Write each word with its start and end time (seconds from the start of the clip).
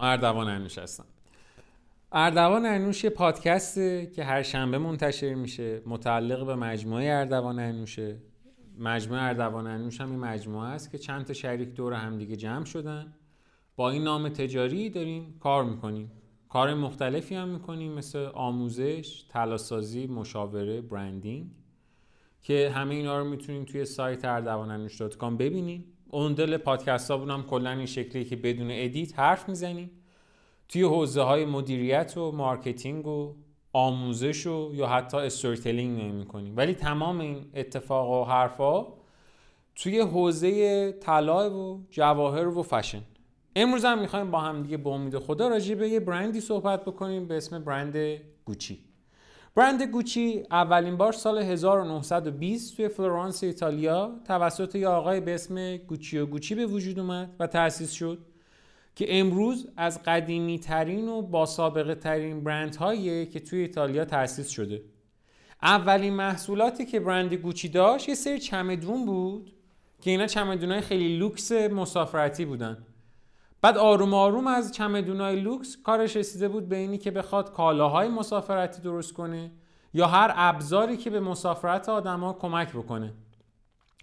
اردوان 0.00 0.48
انوش 0.48 0.78
هستم 0.78 1.04
اردوان 2.12 2.66
انوش 2.66 3.04
یه 3.04 3.10
پادکسته 3.10 4.06
که 4.06 4.24
هر 4.24 4.42
شنبه 4.42 4.78
منتشر 4.78 5.34
میشه 5.34 5.82
متعلق 5.86 6.46
به 6.46 6.54
مجموعه 6.54 7.12
اردوان 7.12 7.58
انوشه 7.58 8.16
مجموعه 8.78 9.22
اردوان 9.22 9.66
انوش 9.66 10.00
هم 10.00 10.10
این 10.10 10.20
مجموعه 10.20 10.68
است 10.68 10.90
که 10.90 10.98
چند 10.98 11.24
تا 11.24 11.32
شریک 11.32 11.74
دور 11.74 11.92
هم 11.92 12.18
دیگه 12.18 12.36
جمع 12.36 12.64
شدن. 12.64 13.14
با 13.76 13.90
این 13.90 14.04
نام 14.04 14.28
تجاری 14.28 14.90
داریم 14.90 15.38
کار 15.40 15.64
می‌کنیم. 15.64 16.10
کار 16.48 16.74
مختلفی 16.74 17.34
هم 17.34 17.48
می‌کنیم 17.48 17.92
مثل 17.92 18.18
آموزش، 18.18 19.24
تلاسازی، 19.28 20.06
مشاوره، 20.06 20.80
برندینگ 20.80 21.50
که 22.42 22.70
همه 22.74 22.94
اینا 22.94 23.18
رو 23.18 23.24
می‌تونیم 23.24 23.64
توی 23.64 23.84
سایت 23.84 24.24
اردوانانوش.com 24.24 25.32
ببینیم 25.38 25.84
اون 26.10 26.34
دل 26.34 26.56
پادکست 26.56 27.10
هم 27.10 27.42
کلا 27.42 27.70
این 27.70 27.86
شکلی 27.86 28.24
که 28.24 28.36
بدون 28.36 28.68
ادیت 28.70 29.18
حرف 29.18 29.48
می‌زنیم 29.48 29.90
توی 30.68 30.82
حوزه 30.82 31.22
های 31.22 31.44
مدیریت 31.44 32.16
و 32.16 32.32
marketing 32.32 33.06
و 33.06 33.34
آموزش 33.72 34.46
و 34.46 34.70
یا 34.74 34.86
حتی 34.86 35.16
storytelling 35.16 36.00
نمی 36.00 36.26
کنیم 36.26 36.56
ولی 36.56 36.74
تمام 36.74 37.20
این 37.20 37.46
اتفاق 37.54 38.10
و 38.10 38.24
حرفا 38.24 38.86
توی 39.74 40.00
حوزه 40.00 40.92
طلا 40.92 41.50
و 41.50 41.78
جواهر 41.90 42.48
و 42.48 42.62
فشن. 42.62 43.02
امروز 43.56 43.84
هم 43.84 43.98
می‌خوایم 43.98 44.30
با 44.30 44.40
هم 44.40 44.62
دیگه 44.62 44.76
به 44.76 44.90
امید 44.90 45.18
خدا 45.18 45.48
راجع 45.48 45.74
به 45.74 45.88
یه 45.88 46.00
برندی 46.00 46.40
صحبت 46.40 46.84
بکنیم 46.84 47.28
به 47.28 47.36
اسم 47.36 47.64
برند 47.64 47.96
گوچی. 48.44 48.89
برند 49.54 49.82
گوچی 49.82 50.42
اولین 50.50 50.96
بار 50.96 51.12
سال 51.12 51.38
1920 51.38 52.76
توی 52.76 52.88
فلورانس 52.88 53.44
ایتالیا 53.44 54.20
توسط 54.24 54.74
یه 54.74 54.88
آقای 54.88 55.20
به 55.20 55.34
اسم 55.34 55.45
گوچیو 55.45 55.76
گوچی 55.76 56.54
به 56.54 56.66
وجود 56.66 56.98
اومد 56.98 57.30
و 57.38 57.46
تأسیس 57.46 57.92
شد 57.92 58.18
که 58.94 59.18
امروز 59.20 59.68
از 59.76 60.02
قدیمی 60.02 60.58
ترین 60.58 61.08
و 61.08 61.22
با 61.22 61.46
سابقه 61.46 61.94
ترین 61.94 62.44
برند 62.44 62.76
هایی 62.76 63.26
که 63.26 63.40
توی 63.40 63.60
ایتالیا 63.60 64.04
تأسیس 64.04 64.48
شده. 64.48 64.82
اولین 65.62 66.14
محصولاتی 66.14 66.86
که 66.86 67.00
برند 67.00 67.34
گوچی 67.34 67.68
داشت 67.68 68.08
یه 68.08 68.14
سری 68.14 68.38
چمدون 68.38 69.06
بود 69.06 69.52
که 70.00 70.10
اینا 70.10 70.26
چمدون 70.26 70.80
خیلی 70.80 71.16
لوکس 71.16 71.52
مسافرتی 71.52 72.44
بودن. 72.44 72.86
بعد 73.62 73.78
آروم 73.78 74.14
آروم 74.14 74.46
از 74.46 74.72
چمدونای 74.72 75.40
لوکس 75.40 75.76
کارش 75.84 76.16
رسیده 76.16 76.48
بود 76.48 76.68
به 76.68 76.76
اینی 76.76 76.98
که 76.98 77.10
بخواد 77.10 77.52
کالاهای 77.52 78.08
مسافرتی 78.08 78.82
درست 78.82 79.12
کنه 79.12 79.50
یا 79.94 80.06
هر 80.06 80.32
ابزاری 80.36 80.96
که 80.96 81.10
به 81.10 81.20
مسافرت 81.20 81.88
آدما 81.88 82.32
کمک 82.32 82.72
بکنه. 82.72 83.12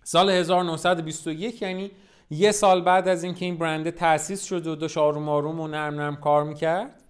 سال 0.03 0.29
1921 0.29 1.61
یعنی 1.61 1.91
یه 2.29 2.51
سال 2.51 2.81
بعد 2.81 3.07
از 3.07 3.23
اینکه 3.23 3.45
این 3.45 3.57
برنده 3.57 3.91
تأسیس 3.91 4.45
شد 4.45 4.67
و 4.67 4.75
داشت 4.75 4.97
آروم 4.97 5.29
آروم 5.29 5.59
و 5.59 5.67
نرم 5.67 5.95
نرم 5.95 6.15
کار 6.15 6.43
می‌کرد 6.43 7.03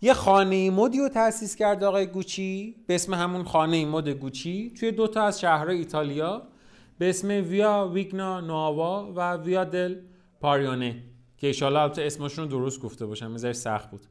یه 0.00 0.14
خانه 0.14 0.70
مدی 0.70 0.98
رو 0.98 1.08
تأسیس 1.08 1.56
کرد 1.56 1.84
آقای 1.84 2.06
گوچی 2.06 2.76
به 2.86 2.94
اسم 2.94 3.14
همون 3.14 3.44
خانه 3.44 3.86
مد 3.86 4.08
گوچی 4.08 4.74
توی 4.80 4.92
دوتا 4.92 5.22
از 5.22 5.40
شهرهای 5.40 5.78
ایتالیا 5.78 6.42
به 6.98 7.08
اسم 7.08 7.28
ویا 7.28 7.90
ویگنا 7.92 8.40
نواوا 8.40 9.12
و 9.16 9.36
ویا 9.36 9.64
دل 9.64 9.96
پاریونه. 10.40 11.02
که 11.46 11.48
ایشالا 11.48 11.82
البته 11.82 12.02
اسمشون 12.02 12.44
رو 12.44 12.50
درست 12.50 12.80
گفته 12.80 13.06
باشم 13.06 13.30
مزار 13.30 13.52
سخت 13.52 13.90
بود. 13.90 14.06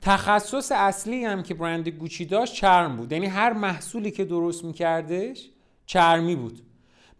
تخصص 0.00 0.72
اصلی 0.74 1.24
هم 1.24 1.42
که 1.42 1.54
برند 1.54 1.88
گوچی 1.88 2.24
داشت 2.24 2.54
چرم 2.54 2.96
بود. 2.96 3.12
یعنی 3.12 3.26
هر 3.26 3.52
محصولی 3.52 4.10
که 4.10 4.24
درست 4.24 4.64
میکردش 4.64 5.50
چرمی 5.86 6.36
بود. 6.36 6.62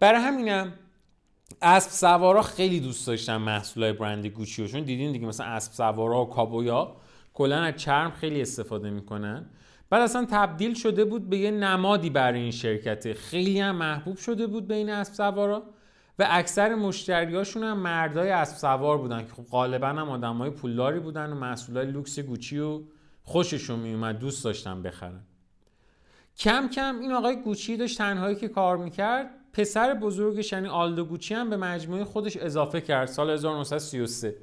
برای 0.00 0.20
همینم 0.20 0.72
اسب 1.62 1.90
سوارا 1.90 2.42
خیلی 2.42 2.80
دوست 2.80 3.06
داشتن 3.06 3.36
محصولای 3.36 3.92
برند 3.92 4.26
گوچی 4.26 4.68
چون 4.68 4.82
دیدین 4.82 5.12
دیگه 5.12 5.26
مثلا 5.26 5.46
اسب 5.46 5.72
سوارا 5.72 6.22
و 6.22 6.28
کابویا 6.28 6.96
کلا 7.34 7.62
از 7.62 7.76
چرم 7.76 8.10
خیلی 8.10 8.42
استفاده 8.42 8.90
می‌کنن. 8.90 9.46
بعد 9.90 10.02
اصلا 10.02 10.26
تبدیل 10.30 10.74
شده 10.74 11.04
بود 11.04 11.28
به 11.28 11.38
یه 11.38 11.50
نمادی 11.50 12.10
برای 12.10 12.40
این 12.40 12.50
شرکته. 12.50 13.14
خیلی 13.14 13.60
هم 13.60 13.76
محبوب 13.76 14.16
شده 14.16 14.46
بود 14.46 14.68
بین 14.68 14.90
اسب 14.90 15.14
سوارا. 15.14 15.62
و 16.18 16.26
اکثر 16.30 16.74
مشتریاشون 16.74 17.62
هم 17.62 17.78
مردای 17.78 18.30
اسب 18.30 18.56
سوار 18.56 18.98
بودن 18.98 19.26
که 19.26 19.32
خب 19.32 19.46
غالبا 19.46 19.88
هم 19.88 20.10
آدمای 20.10 20.50
پولداری 20.50 21.00
بودن 21.00 21.32
و 21.32 21.34
محصولای 21.34 21.86
لوکس 21.86 22.18
گوچی 22.18 22.58
و 22.58 22.80
خوششون 23.22 23.78
میومد 23.78 24.18
دوست 24.18 24.44
داشتن 24.44 24.82
بخرن. 24.82 25.20
کم 26.36 26.68
کم 26.68 26.98
این 27.00 27.12
آقای 27.12 27.42
گوچی 27.42 27.76
داشت 27.76 27.98
تنهایی 27.98 28.36
که 28.36 28.48
کار 28.48 28.76
می‌کرد 28.76 29.30
پسر 29.52 29.94
بزرگش 29.94 30.52
یعنی 30.52 30.68
آلدو 30.68 31.04
گوچی 31.04 31.34
هم 31.34 31.50
به 31.50 31.56
مجموعه 31.56 32.04
خودش 32.04 32.36
اضافه 32.36 32.80
کرد 32.80 33.08
سال 33.08 33.30
1933 33.30 34.36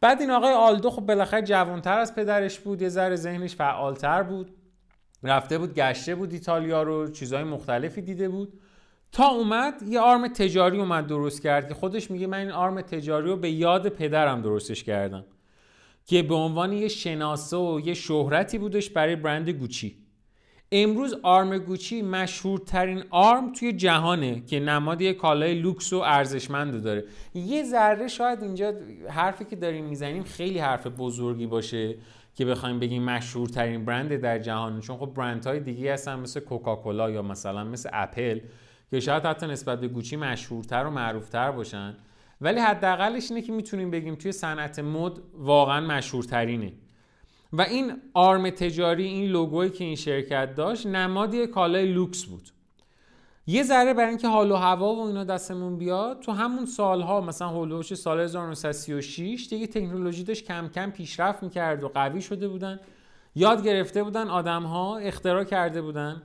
بعد 0.00 0.20
این 0.20 0.30
آقای 0.30 0.52
آلدو 0.52 0.90
خب 0.90 1.02
بالاخره 1.02 1.42
جوانتر 1.42 1.98
از 1.98 2.14
پدرش 2.14 2.58
بود 2.58 2.82
یه 2.82 2.88
ذره 2.88 3.16
ذهنش 3.16 3.56
فعالتر 3.56 4.22
بود. 4.22 4.50
رفته 5.22 5.58
بود 5.58 5.74
گشته 5.74 6.14
بود 6.14 6.32
ایتالیا 6.32 6.82
رو 6.82 7.10
چیزهای 7.10 7.44
مختلفی 7.44 8.02
دیده 8.02 8.28
بود. 8.28 8.60
تا 9.12 9.26
اومد 9.28 9.82
یه 9.88 10.00
آرم 10.00 10.28
تجاری 10.28 10.78
اومد 10.78 11.06
درست 11.06 11.42
کرد 11.42 11.68
که 11.68 11.74
خودش 11.74 12.10
میگه 12.10 12.26
من 12.26 12.38
این 12.38 12.50
آرم 12.50 12.80
تجاری 12.80 13.26
رو 13.26 13.36
به 13.36 13.50
یاد 13.50 13.88
پدرم 13.88 14.42
درستش 14.42 14.84
کردم 14.84 15.24
که 16.06 16.22
به 16.22 16.34
عنوان 16.34 16.72
یه 16.72 16.88
شناسه 16.88 17.56
و 17.56 17.80
یه 17.84 17.94
شهرتی 17.94 18.58
بودش 18.58 18.90
برای 18.90 19.16
برند 19.16 19.48
گوچی. 19.48 19.96
امروز 20.72 21.14
آرم 21.22 21.58
گوچی 21.58 22.02
مشهورترین 22.02 23.04
آرم 23.10 23.52
توی 23.52 23.72
جهانه 23.72 24.40
که 24.46 24.60
نماد 24.60 25.00
یه 25.00 25.12
کالای 25.12 25.54
لوکس 25.54 25.92
و 25.92 25.96
ارزشمند 25.96 26.82
داره. 26.82 27.04
یه 27.34 27.64
ذره 27.64 28.08
شاید 28.08 28.42
اینجا 28.42 28.72
حرفی 29.08 29.44
که 29.44 29.56
داریم 29.56 29.84
می‌زنیم 29.84 30.22
خیلی 30.22 30.58
حرف 30.58 30.86
بزرگی 30.86 31.46
باشه 31.46 31.94
که 32.34 32.44
بخوایم 32.44 32.78
بگیم 32.78 33.02
مشهورترین 33.02 33.84
برند 33.84 34.16
در 34.16 34.38
جهان. 34.38 34.80
چون 34.80 34.96
خب 34.96 35.06
برندهای 35.06 35.60
دیگه 35.60 35.92
هستن 35.92 36.18
مثل 36.18 36.40
کوکاکولا 36.40 37.10
یا 37.10 37.22
مثلا 37.22 37.64
مثل 37.64 37.90
اپل. 37.92 38.40
که 38.92 39.00
شاید 39.00 39.26
حتی 39.26 39.46
نسبت 39.46 39.80
به 39.80 39.88
گوچی 39.88 40.16
مشهورتر 40.16 40.84
و 40.84 40.90
معروفتر 40.90 41.50
باشن. 41.50 41.96
ولی 42.40 42.60
حداقلش 42.60 43.30
اینه 43.30 43.42
که 43.42 43.52
می‌تونیم 43.52 43.90
بگیم 43.90 44.14
توی 44.14 44.32
صنعت 44.32 44.78
مد 44.78 45.18
واقعا 45.34 45.80
مشهورترینه. 45.80 46.72
و 47.52 47.62
این 47.62 47.92
آرم 48.14 48.50
تجاری 48.50 49.04
این 49.04 49.30
لوگویی 49.30 49.70
که 49.70 49.84
این 49.84 49.96
شرکت 49.96 50.54
داشت 50.54 50.86
نمادی 50.86 51.46
کالای 51.46 51.92
لوکس 51.92 52.24
بود. 52.24 52.48
یه 53.46 53.62
ذره 53.62 53.94
برای 53.94 54.08
اینکه 54.08 54.28
حال 54.28 54.50
و 54.50 54.56
هوا 54.56 54.94
و 54.94 55.06
اینا 55.06 55.24
دستمون 55.24 55.78
بیاد 55.78 56.20
تو 56.20 56.32
همون 56.32 56.66
سالها 56.66 57.20
مثلا 57.20 57.48
هولوش 57.48 57.94
سال 57.94 58.20
1936 58.20 59.46
دیگه 59.50 59.66
تکنولوژی 59.66 60.24
داشت 60.24 60.44
کم 60.44 60.68
کم 60.68 60.90
پیشرفت 60.90 61.42
می‌کرد 61.42 61.84
و 61.84 61.88
قوی 61.88 62.20
شده 62.20 62.48
بودن. 62.48 62.80
یاد 63.34 63.64
گرفته 63.64 64.02
بودن 64.02 64.28
آدم 64.28 64.62
ها 64.62 64.96
اختراع 64.96 65.44
کرده 65.44 65.82
بودن. 65.82 66.22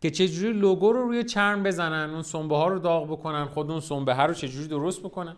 که 0.00 0.10
چجوری 0.10 0.52
لوگو 0.52 0.92
رو 0.92 1.02
روی 1.02 1.24
چرم 1.24 1.62
بزنن 1.62 2.10
اون 2.10 2.22
سنبه 2.22 2.56
ها 2.56 2.68
رو 2.68 2.78
داغ 2.78 3.10
بکنن 3.10 3.44
خود 3.44 3.70
اون 3.70 3.80
سنبه 3.80 4.14
ها 4.14 4.26
رو 4.26 4.34
چجوری 4.34 4.68
درست 4.68 5.00
بکنن؟ 5.00 5.36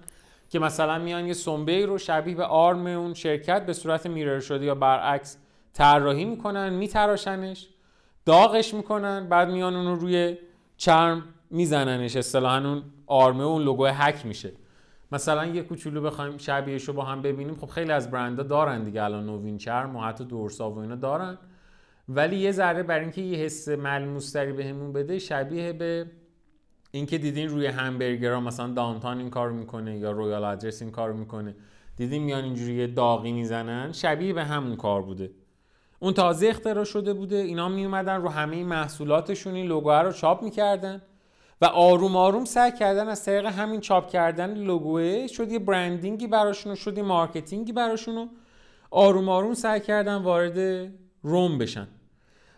که 0.48 0.58
مثلا 0.58 0.98
میان 0.98 1.26
یه 1.26 1.32
سنبه 1.32 1.86
رو 1.86 1.98
شبیه 1.98 2.34
به 2.34 2.44
آرم 2.44 2.86
اون 2.86 3.14
شرکت 3.14 3.66
به 3.66 3.72
صورت 3.72 4.06
میرر 4.06 4.40
شده 4.40 4.64
یا 4.64 4.74
برعکس 4.74 5.36
طراحی 5.72 6.24
می‌کنن 6.24 6.68
میتراشنش 6.68 7.68
داغش 8.26 8.74
می‌کنن 8.74 9.28
بعد 9.28 9.50
میان 9.50 9.76
اون 9.76 9.86
رو 9.86 9.94
روی 9.94 10.36
چرم 10.76 11.24
میزننش. 11.50 12.16
اصطلاحا 12.16 12.58
اون 12.58 12.82
آرمه 13.06 13.44
اون 13.44 13.62
لوگو 13.62 13.86
هک 13.86 14.26
میشه. 14.26 14.52
مثلا 15.12 15.46
یه 15.46 15.62
کوچولو 15.62 16.02
بخوایم 16.02 16.38
شبیهش 16.38 16.84
رو 16.84 16.94
با 16.94 17.04
هم 17.04 17.22
ببینیم 17.22 17.56
خب 17.56 17.66
خیلی 17.66 17.92
از 17.92 18.10
برندها 18.10 18.46
دارن 18.46 18.84
دیگه 18.84 19.02
الان 19.02 19.26
نوین 19.26 19.58
چرم 19.58 19.96
و 19.96 20.00
حتی 20.00 20.24
دورسا 20.24 20.70
و 20.70 20.78
اینا 20.78 20.94
دارن. 20.94 21.38
ولی 22.12 22.36
یه 22.36 22.52
ذره 22.52 22.82
برای 22.82 23.02
اینکه 23.02 23.20
یه 23.22 23.38
حس 23.38 23.68
ملموستری 23.68 24.52
بهمون 24.52 24.92
بده 24.92 25.18
شبیه 25.18 25.72
به 25.72 26.06
اینکه 26.90 27.18
دیدین 27.18 27.48
روی 27.48 27.66
همبرگرها 27.66 28.40
مثلا 28.40 28.66
دانتان 28.66 29.18
این 29.18 29.30
کار 29.30 29.50
می‌کنه 29.50 29.98
یا 29.98 30.10
رویال 30.10 30.44
ادرس 30.44 30.82
این 30.82 30.90
کار 30.90 31.12
می‌کنه. 31.12 31.54
دیدین 31.96 32.22
میان 32.22 32.44
اینجوری 32.44 32.86
داغی 32.86 33.32
می‌زنن؟ 33.32 33.92
شبیه 33.92 34.32
به 34.32 34.44
همون 34.44 34.76
کار 34.76 35.02
بوده. 35.02 35.30
اون 35.98 36.12
تازه 36.14 36.48
اختراع 36.48 36.84
شده 36.84 37.12
بوده 37.12 37.36
اینا 37.36 37.68
میومدن 37.68 38.22
رو 38.22 38.28
همه 38.28 38.64
محصولاتشون 38.64 39.54
این 39.54 39.66
لوگوها 39.66 40.02
رو 40.02 40.12
چاپ 40.12 40.42
می‌کردن 40.42 41.02
و 41.60 41.64
آروم 41.64 42.16
آروم 42.16 42.44
سعی 42.44 42.72
کردن 42.72 43.08
از 43.08 43.24
طریق 43.24 43.46
همین 43.46 43.80
چاپ 43.80 44.10
کردن 44.10 44.54
لوگوه 44.54 45.26
شد 45.26 45.52
یه 45.52 45.58
branding 45.58 46.19
ی 46.19 46.26
براشون 46.26 46.74
شد 46.74 46.96
یه 46.98 47.02
marketing 47.02 47.65
ی 47.65 47.72
براشون 47.72 48.30
آروم 48.90 49.28
آروم 49.28 49.54
سعی 49.54 49.80
کردن 49.80 50.16
وارد 50.16 50.90
روم 51.22 51.58
بشن. 51.58 51.88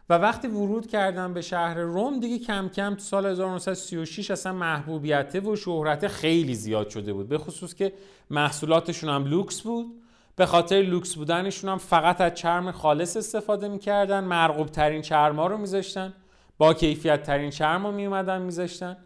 و 0.08 0.14
وقتی 0.14 0.48
ورود 0.48 0.86
کردن 0.86 1.34
به 1.34 1.40
شهر 1.40 1.78
روم 1.78 2.20
دیگه 2.20 2.38
کم 2.38 2.68
کم 2.68 2.94
تو 2.94 3.00
سال 3.00 3.26
1936 3.26 4.30
اصلا 4.30 4.52
محبوبیت 4.52 5.34
و 5.34 5.56
شهرت 5.56 6.08
خیلی 6.08 6.54
زیاد 6.54 6.88
شده 6.88 7.12
بود. 7.12 7.28
به 7.28 7.38
خصوص 7.38 7.74
که 7.74 7.92
محصولاتشون 8.30 9.10
هم 9.10 9.24
لوکس 9.24 9.60
بود. 9.60 10.02
به 10.36 10.46
خاطر 10.46 10.82
لوکس 10.82 11.14
بودنشون 11.14 11.70
هم 11.70 11.78
فقط 11.78 12.20
از 12.20 12.34
چرم 12.34 12.70
خالص 12.70 13.16
استفاده 13.16 13.68
می‌کردن 13.68 14.24
مرغوب 14.24 14.66
ترین 14.66 15.02
چرما 15.02 15.46
رو 15.46 15.58
میذاشتن 15.58 16.14
با 16.58 16.74
کیفیت 16.74 17.22
ترین 17.22 17.50
چرم 17.50 17.86
رو 17.86 17.92
میومدن 17.92 18.42
میذاشتن. 18.42 18.96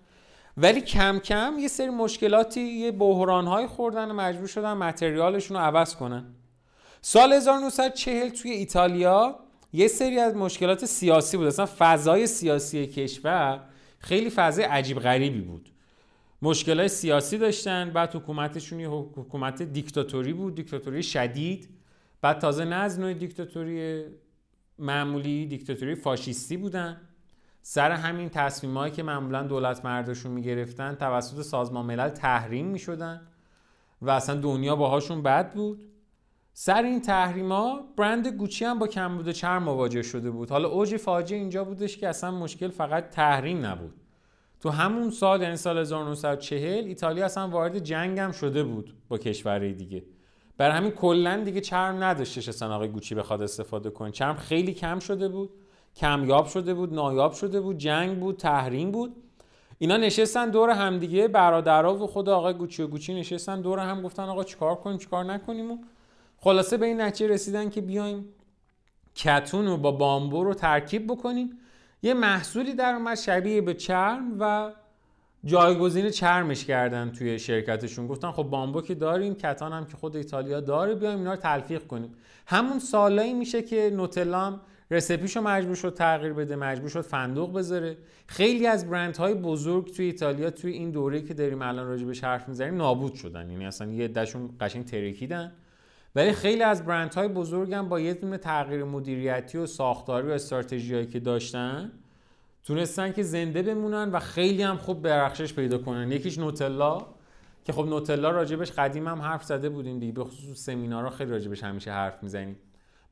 ولی 0.56 0.81
کم 0.81 1.19
کم 1.19 1.54
یه 1.58 1.69
سری 1.69 1.90
مشکلاتی 1.90 2.60
یه 2.60 2.92
بحران 2.92 3.46
های 3.46 3.66
خوردن 3.66 4.10
و 4.10 4.14
مجبور 4.14 4.46
شدن 4.46 4.72
material 4.72 5.28
شون 5.28 5.56
رو 5.56 5.62
عوض 5.62 5.96
کنن. 5.96 6.25
سال 7.00 7.32
1940 7.32 8.28
توی 8.28 8.50
ایتالیا 8.50 9.38
یه 9.72 9.88
سری 9.88 10.18
از 10.18 10.34
مشکلات 10.34 10.84
سیاسی 10.84 11.36
بود. 11.36 11.46
اصلا 11.46 11.68
فضای 11.78 12.26
سیاسی 12.26 12.86
کشور 12.86 13.64
خیلی 13.98 14.30
فضای 14.30 14.64
عجیب 14.64 14.98
غریبی 14.98 15.40
بود. 15.40 15.70
مشکلات 16.42 16.86
سیاسی 16.86 17.38
داشتن 17.38 17.90
بعد 17.90 18.14
حکومتشون 18.14 18.80
یه 18.80 18.88
حکومت 18.88 19.62
دیکتاتوری 19.62 20.32
بود 20.32 20.54
دیکتاتوری 20.54 21.02
شدید. 21.02 21.68
بعد 22.20 22.38
تازه 22.38 22.64
نه 22.64 22.74
از 22.74 23.00
نوع 23.00 23.12
دیکتاتوری 23.12 24.04
معمولی 24.78 25.46
دیکتاتوری 25.46 25.94
فاشیستی 25.94 26.56
بودن. 26.56 27.00
سر 27.62 27.90
همین 27.90 28.28
تصمیمایی 28.28 28.92
که 28.92 29.02
معمولا 29.02 29.42
دولت 29.42 29.84
مرداشون 29.84 30.32
می‌گرفتن 30.32 30.94
توسط 30.94 31.42
سازمان 31.42 31.86
ملل 31.86 32.08
تحریم 32.08 32.66
می‌شدن 32.66 33.20
و 34.02 34.10
اصلا 34.10 34.40
دنیا 34.40 34.76
باهاشون 34.76 35.22
بد 35.22 35.52
بود. 35.52 35.95
سر 36.58 36.82
این 36.82 37.00
تحریما 37.00 37.80
برند 37.96 38.26
گوچی 38.28 38.64
هم 38.64 38.78
با 38.78 38.86
کمبود 38.86 39.30
چرم 39.30 39.62
مواجه 39.62 40.02
شده 40.02 40.30
بود. 40.30 40.50
حالا 40.50 40.68
اوج 40.68 40.96
فاجعه 40.96 41.38
اینجا 41.38 41.64
بودش 41.64 41.96
که 41.96 42.08
اصلا 42.08 42.30
مشکل 42.30 42.68
فقط 42.68 43.10
تحریم 43.10 43.66
نبود. 43.66 43.94
تو 44.60 44.70
همون 44.70 45.10
سال 45.10 45.42
یعنی 45.42 45.56
سال 45.56 45.78
1940 45.78 46.84
ایتالیا 46.84 47.24
اصلا 47.24 47.48
وارد 47.48 47.78
جنگ 47.78 48.18
هم 48.18 48.32
شده 48.32 48.62
بود 48.64 48.94
با 49.08 49.18
کشورهای 49.18 49.72
دیگه. 49.72 50.04
بر 50.56 50.70
همین 50.70 50.90
کلا 50.90 51.42
دیگه 51.44 51.60
چرم 51.60 52.04
نداشتش 52.04 52.48
اصلا 52.48 52.74
آقای 52.74 52.88
گوچی 52.88 53.14
بخواد 53.14 53.42
استفاده 53.42 53.90
کنه. 53.90 54.10
چرم 54.10 54.36
خیلی 54.36 54.74
کم 54.74 54.98
شده 54.98 55.28
بود 55.28 55.50
کمیاب 55.96 56.46
شده 56.46 56.74
بود 56.74 56.94
نایاب 56.94 57.32
شده 57.32 57.60
بود 57.60 57.78
جنگ 57.78 58.20
بود 58.20 58.36
تحریم 58.36 58.90
بود. 58.90 59.16
اینا 59.78 59.96
نشستن 59.96 60.50
دور 60.50 60.70
همدیگه 60.70 61.28
برادرها 61.28 61.94
و 61.94 62.06
خود 62.06 62.28
آقای 62.28 62.54
گوچی 62.54 62.82
و 62.82 62.86
گوچی 62.86 63.14
نشستن 63.14 63.60
دور 63.60 63.78
هم 63.78 64.02
گفتن 64.02 64.22
آقا 64.22 64.44
چیکار 64.44 64.74
کنیم 64.74 64.98
چیکار 64.98 65.24
نکنیم 65.24 65.78
خلاصه 66.38 66.76
به 66.76 66.86
این 66.86 67.00
نتیجه 67.00 67.34
رسیدن 67.34 67.70
که 67.70 67.80
بیایم 67.80 68.24
کتون 69.14 69.66
رو 69.66 69.76
با 69.76 69.92
بامبو 69.92 70.44
رو 70.44 70.54
ترکیب 70.54 71.06
بکنیم. 71.06 71.58
یه 72.02 72.14
محصولی 72.14 72.74
در 72.74 72.94
اومد 72.94 73.16
شبیه 73.16 73.60
به 73.60 73.74
چرم 73.74 74.36
و 74.40 74.72
جایگزین 75.44 76.10
چرمش 76.10 76.64
کردن 76.64 77.10
توی 77.10 77.38
شرکتشون. 77.38 78.06
گفتن 78.06 78.30
خب 78.30 78.42
بامبو 78.42 78.82
که 78.82 78.94
داریم 78.94 79.34
کتان 79.34 79.72
هم 79.72 79.86
که 79.86 79.96
خود 79.96 80.16
ایتالیا 80.16 80.60
داره 80.60 80.94
بیایم 80.94 81.18
اینا 81.18 81.30
رو 81.30 81.40
تلفیق 81.40 81.86
کنیم. 81.86 82.14
همون 82.46 82.78
سالایی 82.78 83.34
میشه 83.34 83.62
که 83.62 83.90
نوتلام 83.96 84.60
رسپیشو 84.90 85.40
مجبور 85.40 85.74
شد 85.74 85.94
تغییر 85.94 86.32
بده 86.32 86.56
مجبور 86.56 86.88
شد 86.88 87.00
فندوق 87.00 87.52
بذاره. 87.52 87.96
خیلی 88.26 88.66
از 88.66 88.90
برندهای 88.90 89.34
بزرگ 89.34 89.94
توی 89.94 90.06
ایتالیا 90.06 90.50
توی 90.50 90.72
این 90.72 90.90
دوره 90.90 91.22
که 91.22 91.34
داریم 91.34 91.62
الان 91.62 91.86
راجع 91.86 92.04
بهش 92.04 92.24
حرف 92.24 92.48
می‌زنیم 92.48 92.76
نابود 92.76 93.14
شدن. 93.14 93.50
یعنی 93.50 93.66
اصلا 93.66 93.92
یه 93.92 94.04
عدهشون 94.04 94.50
قشنگ 94.60 94.84
ترکیدن. 94.84 95.52
ولی 96.16 96.32
خیلی 96.32 96.62
از 96.62 96.84
برندهای 96.84 97.28
بزرگ 97.28 97.74
هم 97.74 97.88
با 97.88 98.00
یه 98.00 98.14
دونه 98.14 98.38
تغییر 98.38 98.84
مدیریتی 98.84 99.58
و 99.58 99.66
ساختاری 99.66 100.28
و 100.28 100.30
استراتژیایی 100.30 101.06
که 101.06 101.20
داشتن 101.20 101.92
تونستن 102.64 103.12
که 103.12 103.22
زنده 103.22 103.62
بمونن 103.62 104.10
و 104.10 104.18
خیلی 104.18 104.62
هم 104.62 104.76
خوب 104.76 105.02
برخشش 105.02 105.54
پیدا 105.54 105.78
کنن. 105.78 106.12
یکیش 106.12 106.38
نوتلا 106.38 107.06
که 107.64 107.72
خب 107.72 107.86
نوتلا 107.86 108.30
راجبش 108.30 108.72
قدیم 108.72 109.08
هم 109.08 109.22
حرف 109.22 109.44
زده 109.44 109.68
بودیم 109.68 109.98
دیگه 109.98 110.12
به 110.12 110.24
خصوص 110.24 110.58
سمینارها 110.58 111.10
خیلی 111.10 111.30
راجبش 111.30 111.64
همیشه 111.64 111.90
حرف 111.92 112.22
می‌زنیم. 112.22 112.56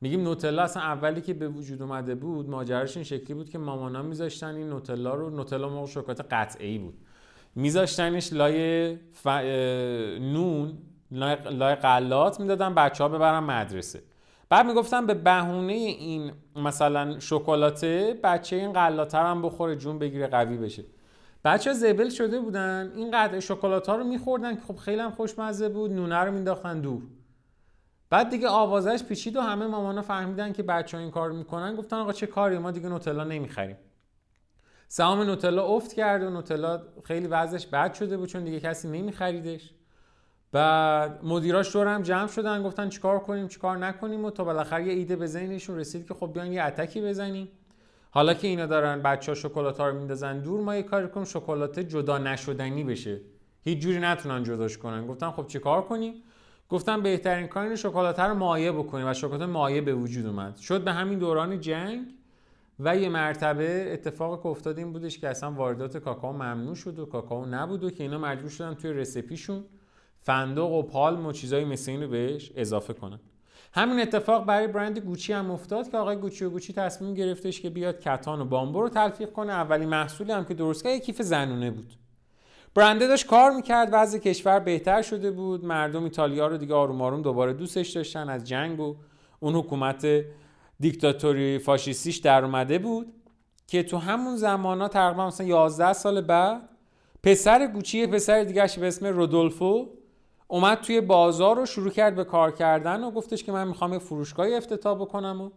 میگیم 0.01 0.23
نوتلا 0.23 0.63
اصلا 0.63 0.83
اولی 0.83 1.21
که 1.21 1.33
به 1.33 1.47
وجود 1.47 1.81
اومده 1.81 2.15
بود 2.15 2.49
ماجراش 2.49 2.97
این 2.97 3.03
شکلی 3.03 3.33
بود 3.33 3.49
که 3.49 3.57
مامانا 3.57 4.01
میذاشتن 4.01 4.55
این 4.55 4.69
نوتلا 4.69 5.13
رو 5.13 5.29
نوتلا 5.29 5.69
ما 5.69 5.85
شکلات 5.85 6.33
قطعی 6.33 6.77
بود. 6.77 6.93
میذاشتنش 7.55 8.33
لای 8.33 8.95
ف... 8.95 9.27
نون 9.27 10.77
لای 11.11 11.75
قلات 11.75 12.39
می‌دادن 12.39 12.75
بچه 12.75 13.03
ها 13.03 13.09
ببرن 13.09 13.39
مدرسه. 13.39 14.03
بعد 14.49 14.65
می‌گفتن 14.65 15.05
به 15.05 15.13
بهونه 15.13 15.73
این 15.73 16.31
مثلا 16.55 17.19
شکلاته 17.19 18.19
بچه 18.23 18.55
این 18.55 18.73
قلاته 18.73 19.17
هم 19.17 19.41
بخوره 19.41 19.75
جون 19.75 19.99
بگیره 19.99 20.27
قوی 20.27 20.57
بشه. 20.57 20.83
بچه 21.45 21.73
زبل 21.73 22.09
شده 22.09 22.39
بودن. 22.39 22.91
این 22.95 23.11
قطعه 23.11 23.39
شکلات 23.39 23.89
ها 23.89 23.95
رو 23.95 24.03
میخوردن 24.03 24.55
که 24.55 24.61
خب 24.61 24.75
خیلی 24.75 25.01
هم 25.01 25.11
خوشمزه 25.11 25.69
بود. 25.69 25.91
نونه 25.91 26.19
رو 26.19 26.31
مینداختن 26.31 26.81
دور. 26.81 27.01
بعد 28.09 28.29
دیگه 28.29 28.47
آوازش 28.47 29.03
پیچید 29.03 29.35
و 29.35 29.41
همه 29.41 29.67
مامانا 29.67 30.01
فهمیدن 30.01 30.53
که 30.53 30.63
بچه 30.63 30.97
ها 30.97 31.03
این 31.03 31.11
کار 31.11 31.31
می‌کنن. 31.31 31.75
گفتن 31.75 31.97
آقا 31.97 32.13
چه 32.13 32.27
کاری؟ 32.27 32.57
ما 32.57 32.71
دیگه 32.71 32.89
نوتلا 32.89 33.23
نمی‌خریم. 33.23 33.77
سهام 34.87 35.21
نوتلا 35.21 35.63
افت 35.63 35.93
کرد 35.93 36.23
و 36.23 36.29
نوتلا 36.29 36.81
خیلی 37.03 37.27
وضعش 37.27 37.67
بد 37.67 37.93
شده 37.93 38.17
بود 38.17 38.29
چون 38.29 38.43
دیگه 38.43 38.59
کسی 38.59 38.87
نمیخریدش. 38.87 39.73
بعد 40.51 41.19
مدیراش 41.23 41.73
دور 41.73 41.87
هم 41.87 42.01
جمع 42.01 42.27
شدن 42.27 42.63
گفتن 42.63 42.89
چیکار 42.89 43.19
کنیم 43.19 43.47
چیکار 43.47 43.77
نکنیم 43.77 44.25
و 44.25 44.29
تا 44.31 44.43
بالاخره 44.43 44.87
یه 44.87 44.93
ایده 44.93 45.15
به 45.15 45.27
ذهنشون 45.27 45.77
رسید 45.77 46.07
که 46.07 46.13
خب 46.13 46.33
بیاین 46.33 46.53
یه 46.53 46.63
اتکی 46.63 47.01
بزنیم. 47.01 47.47
حالا 48.11 48.33
که 48.33 48.47
اینا 48.47 48.65
دارن 48.65 49.01
بچه 49.01 49.31
ها 49.31 49.35
شکلات 49.35 49.79
ها 49.79 49.89
رو 49.89 49.97
میندازن 49.97 50.39
دور 50.39 50.61
ما 50.61 50.75
یه 50.75 50.83
کاری 50.83 51.07
کنیم 51.07 51.25
شکلات 51.25 51.79
جدا 51.79 52.17
نشدنی 52.17 52.83
بشه. 52.83 53.21
هیچ 53.63 53.79
جوری 53.79 53.99
نتونن 53.99 54.43
جداش 54.43 54.77
کنن. 54.77 55.07
گفتن 55.07 55.31
خب 55.31 55.47
چیکار 55.47 55.81
کنیم؟ 55.81 56.13
گفتن 56.69 57.01
بهترین 57.01 57.47
کار 57.47 57.63
اینه 57.63 57.75
شکلات 57.75 58.19
رو 58.19 58.35
مایع 58.35 58.71
بکنیم 58.71 59.07
و 59.07 59.13
شکلات 59.13 59.41
مایع 59.41 59.81
به 59.81 59.93
وجود 59.93 60.25
اومد. 60.25 60.57
شد 60.57 60.83
به 60.83 60.91
همین 60.91 61.19
دوران 61.19 61.59
جنگ 61.59 62.07
و 62.79 62.97
یه 62.97 63.09
مرتبه 63.09 63.89
اتفاق 63.93 64.41
که 64.41 64.47
افتاد 64.47 64.77
این 64.77 64.93
بودش 64.93 65.19
که 65.19 65.29
اصلا 65.29 65.51
واردات 65.51 65.97
کاکائو 65.97 66.33
ممنوع 66.33 66.75
شد 66.75 66.99
و 66.99 67.05
کاکائو 67.05 67.45
نبود 67.45 67.83
و 67.83 67.89
که 67.89 68.03
اینا 68.03 68.17
مجبور 68.17 68.49
شدن 68.49 68.73
توی 68.73 68.93
رسپیشون 68.93 69.63
فندق 70.25 70.71
و 70.71 70.81
پالم 70.83 71.25
و 71.25 71.31
چیزایی 71.31 71.65
مثل 71.65 71.91
این 71.91 72.01
رو 72.03 72.07
بهش 72.07 72.51
اضافه 72.55 72.93
کنن. 72.93 73.19
همین 73.73 73.99
اتفاق 73.99 74.45
برای 74.45 74.67
برند 74.67 74.99
گوچی 74.99 75.33
هم 75.33 75.51
افتاد 75.51 75.91
که 75.91 75.97
آقای 75.97 76.15
گوچی 76.15 76.45
و 76.45 76.49
گوچی 76.49 76.73
تصمیم 76.73 77.13
گرفتش 77.13 77.61
که 77.61 77.69
بیاد 77.69 77.99
کتان 77.99 78.41
و 78.41 78.45
بامبو 78.45 78.81
رو 78.81 78.89
تلفیق 78.89 79.31
کنه. 79.31 79.53
اولین 79.53 79.89
محصولی 79.89 80.31
هم 80.31 80.45
که 80.45 80.53
درست 80.53 80.83
کرد 80.83 80.97
کیف 80.97 81.21
زنونه 81.21 81.71
بود. 81.71 81.93
برنده 82.75 83.07
داشت 83.07 83.25
کار 83.25 83.51
می‌کرد 83.51 83.89
وضع 83.91 84.17
کشور 84.17 84.59
بهتر 84.59 85.01
شده 85.01 85.31
بود. 85.31 85.65
مردم 85.65 86.03
ایتالیا 86.03 86.47
رو 86.47 86.57
دیگه 86.57 86.73
آروم 86.73 87.01
آروم 87.01 87.21
دوباره 87.21 87.53
دوستش 87.53 87.89
داشتن 87.89 88.29
از 88.29 88.43
جنگ 88.43 88.79
و 88.79 88.95
اون 89.39 89.55
حکومت 89.55 90.07
دیکتاتوری 90.79 91.59
فاشیستیش 91.59 92.17
در 92.17 92.45
اومده 92.45 92.79
بود 92.79 93.13
که 93.67 93.83
تو 93.83 93.97
همون 93.97 94.35
زمان 94.35 94.81
ها 94.81 94.87
تقریبا 94.87 95.27
مثلا 95.27 95.47
11 95.47 95.93
سال 95.93 96.21
بعد 96.21 96.69
پسر 97.23 97.67
گوچی 97.67 98.07
پسر 98.07 98.43
دیگرش 98.43 98.79
به 98.79 98.87
اسم 98.87 99.05
رودولفو 99.05 99.89
اومد 100.47 100.81
توی 100.81 101.01
بازار 101.01 101.55
رو 101.55 101.65
شروع 101.65 101.89
کرد 101.91 102.15
به 102.15 102.23
کار 102.23 102.51
کردن 102.51 103.03
و 103.03 103.11
گفتش 103.11 103.43
که 103.43 103.51
من 103.51 103.67
می‌خوام 103.67 103.93
یه 103.93 103.99
فروشگاهی 103.99 104.55
افتتاح 104.55 104.97
بکنم 104.97 105.41
و 105.41 105.49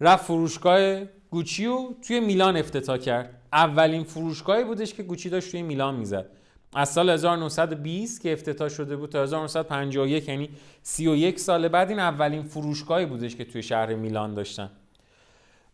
رفت 0.00 0.24
فروشگاه 0.24 1.04
گوچی 1.30 1.66
و 1.66 1.88
توی 2.02 2.20
میلان 2.20 2.56
افتتاح 2.56 2.96
کرد. 2.96 3.42
اولین 3.52 4.04
فروشگاهی 4.04 4.64
بودش 4.64 4.94
که 4.94 5.02
گوچی 5.02 5.30
داشت 5.30 5.50
توی 5.50 5.62
میلان 5.62 5.94
می‌زد. 5.94 6.26
از 6.74 6.88
سال 6.88 7.10
1920 7.10 8.20
که 8.20 8.32
افتتاح 8.32 8.68
شده 8.68 8.96
بود 8.96 9.10
تا 9.10 9.22
1951 9.22 10.28
یعنی 10.28 10.50
31 10.82 11.40
سال 11.40 11.68
بعد 11.68 11.88
این 11.88 11.98
اولین 11.98 12.42
فروشگاهی 12.42 13.06
بودش 13.06 13.36
که 13.36 13.44
توی 13.44 13.62
شهر 13.62 13.94
میلان 13.94 14.34
داشتن. 14.34 14.70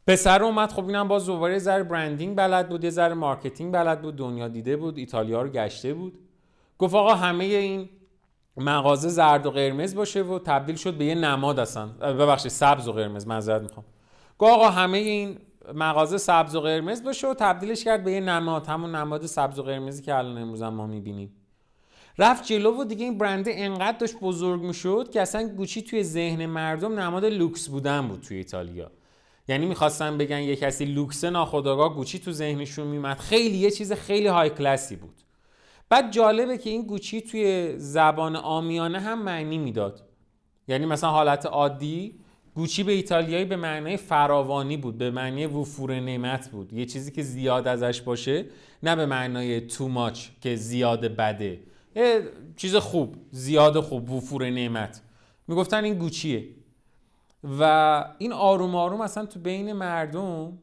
پسر 0.07 0.43
اومد 0.43 0.73
خب 0.73 0.87
اینم 0.87 1.09
باز 1.09 1.27
دوباره 1.27 1.59
ذره 1.59 1.83
branding 1.83 2.37
بلد 2.37 2.69
بود 2.69 2.85
یه 2.85 2.91
ذره 2.91 3.15
marketing 3.15 3.73
بلد 3.73 4.03
بود 4.03 4.17
دنیا 4.17 4.49
دیده 4.49 4.77
بود 4.77 4.99
ایتالیا 4.99 5.43
رو 5.43 5.49
گشته 5.49 5.95
بود. 5.95 6.19
گفت 6.79 6.95
آقا 6.95 7.15
همه 7.15 7.45
این 7.45 7.89
مغازه 8.57 9.09
زرد 9.09 9.47
و 9.47 9.51
قرمز 9.51 9.95
باشه 9.95 10.23
و 10.23 10.39
تبدیل 10.39 10.77
شد 10.77 10.95
به 10.95 11.05
یه 11.05 11.15
نماد 11.15 11.59
اصلا. 11.59 11.87
ببخشید 11.87 12.51
سبز 12.51 12.89
و 12.89 12.93
قرمز 12.93 13.27
معذرت 13.27 13.63
می‌خوام. 13.63 13.87
گفت 14.39 14.53
آقا 14.53 14.69
همه 14.69 14.99
این 14.99 15.39
مغازه 15.75 16.19
سبز 16.19 16.55
و 16.55 16.61
قرمز 16.61 17.03
باشه 17.05 17.29
و 17.29 17.35
تبدیلش 17.35 17.85
کرد 17.85 18.05
به 18.05 18.13
یه 18.13 18.21
نماد 18.21 18.67
همون 18.67 18.95
نماد 18.95 19.27
سبز 19.27 19.59
و 19.59 19.63
قرمزی 19.63 20.03
که 20.03 20.15
الان 20.15 20.39
امروز 20.39 20.63
ما 20.63 20.87
می‌بینیم. 20.87 21.37
رفت 22.19 22.45
جلو 22.45 22.81
و 22.81 22.85
دیگه 22.85 23.05
این 23.05 23.19
برنده 23.19 23.53
انقدر 23.55 23.99
داشت 23.99 24.17
بزرگ 24.21 24.63
می‌شد 24.63 25.11
که 25.11 25.21
اصلا 25.21 25.49
گوچی 25.49 25.83
توی 25.83 26.03
ذهن 26.03 26.47
مردم 26.47 27.01
نماد 27.01 27.25
لوکس 27.25 27.69
بودن 27.69 28.09
بود 28.09 28.21
توی 28.21 28.37
ایتالیا. 28.37 28.91
یعنی 29.49 29.67
می‌خواستن 29.67 30.19
بگن 30.19 30.41
یه 30.41 30.57
کسی 30.57 30.85
لوکس 30.85 31.25
ناخودآگاه 31.25 31.95
گوچی 31.95 32.19
تو 32.19 32.33
ذهنشون 32.33 32.87
میمد. 32.87 33.19
خیلی 33.19 33.57
یه 33.57 33.71
چیز 33.71 33.93
خیلی 33.93 34.27
high 34.27 34.51
class 34.51 34.89
ی 34.89 34.97
بود. 34.97 35.22
بعد 35.93 36.13
جالبه 36.13 36.59
که 36.59 36.71
این 36.71 36.83
گوچی 36.83 37.21
توی 37.21 37.75
زبان 37.79 38.37
عامیانه 38.37 39.01
هم 39.01 39.23
معنی 39.23 39.59
می‌داد. 39.59 40.03
یعنی 40.69 40.87
مثلا 40.87 41.11
حالت 41.11 41.47
عادی 41.47 42.15
گوچی 42.55 42.83
به 42.83 42.93
ایتالیایی 42.93 43.45
به 43.45 43.57
معنای 43.57 43.97
فراوانی 43.97 44.77
بود 44.77 44.99
به 44.99 45.11
معنی 45.11 45.47
وفور 45.47 46.01
نعمت 46.01 46.51
بود. 46.51 46.73
یه 46.73 46.87
چیزی 46.87 47.11
که 47.11 47.23
زیاد 47.23 47.69
ازش 47.69 48.03
باشه 48.03 48.45
نه 48.83 48.97
به 48.97 49.07
معنای 49.07 49.61
تو 49.61 49.89
ماچ 49.89 50.29
که 50.41 50.57
زیاد 50.57 51.01
بده. 51.01 51.61
یه 51.97 52.23
چیز 52.57 52.77
خوب 52.77 53.17
زیاد 53.31 53.81
خوب 53.81 54.11
وفور 54.11 54.51
نعمت. 54.51 55.03
می‌گفتن 55.49 55.85
این 55.85 55.95
گوچیه. 55.95 56.49
و 57.61 58.05
این 58.19 58.33
آروم 58.33 58.75
آروم 58.75 59.01
اصلا 59.01 59.27
تو 59.27 59.41
بین 59.41 59.73
مردم 59.73 60.59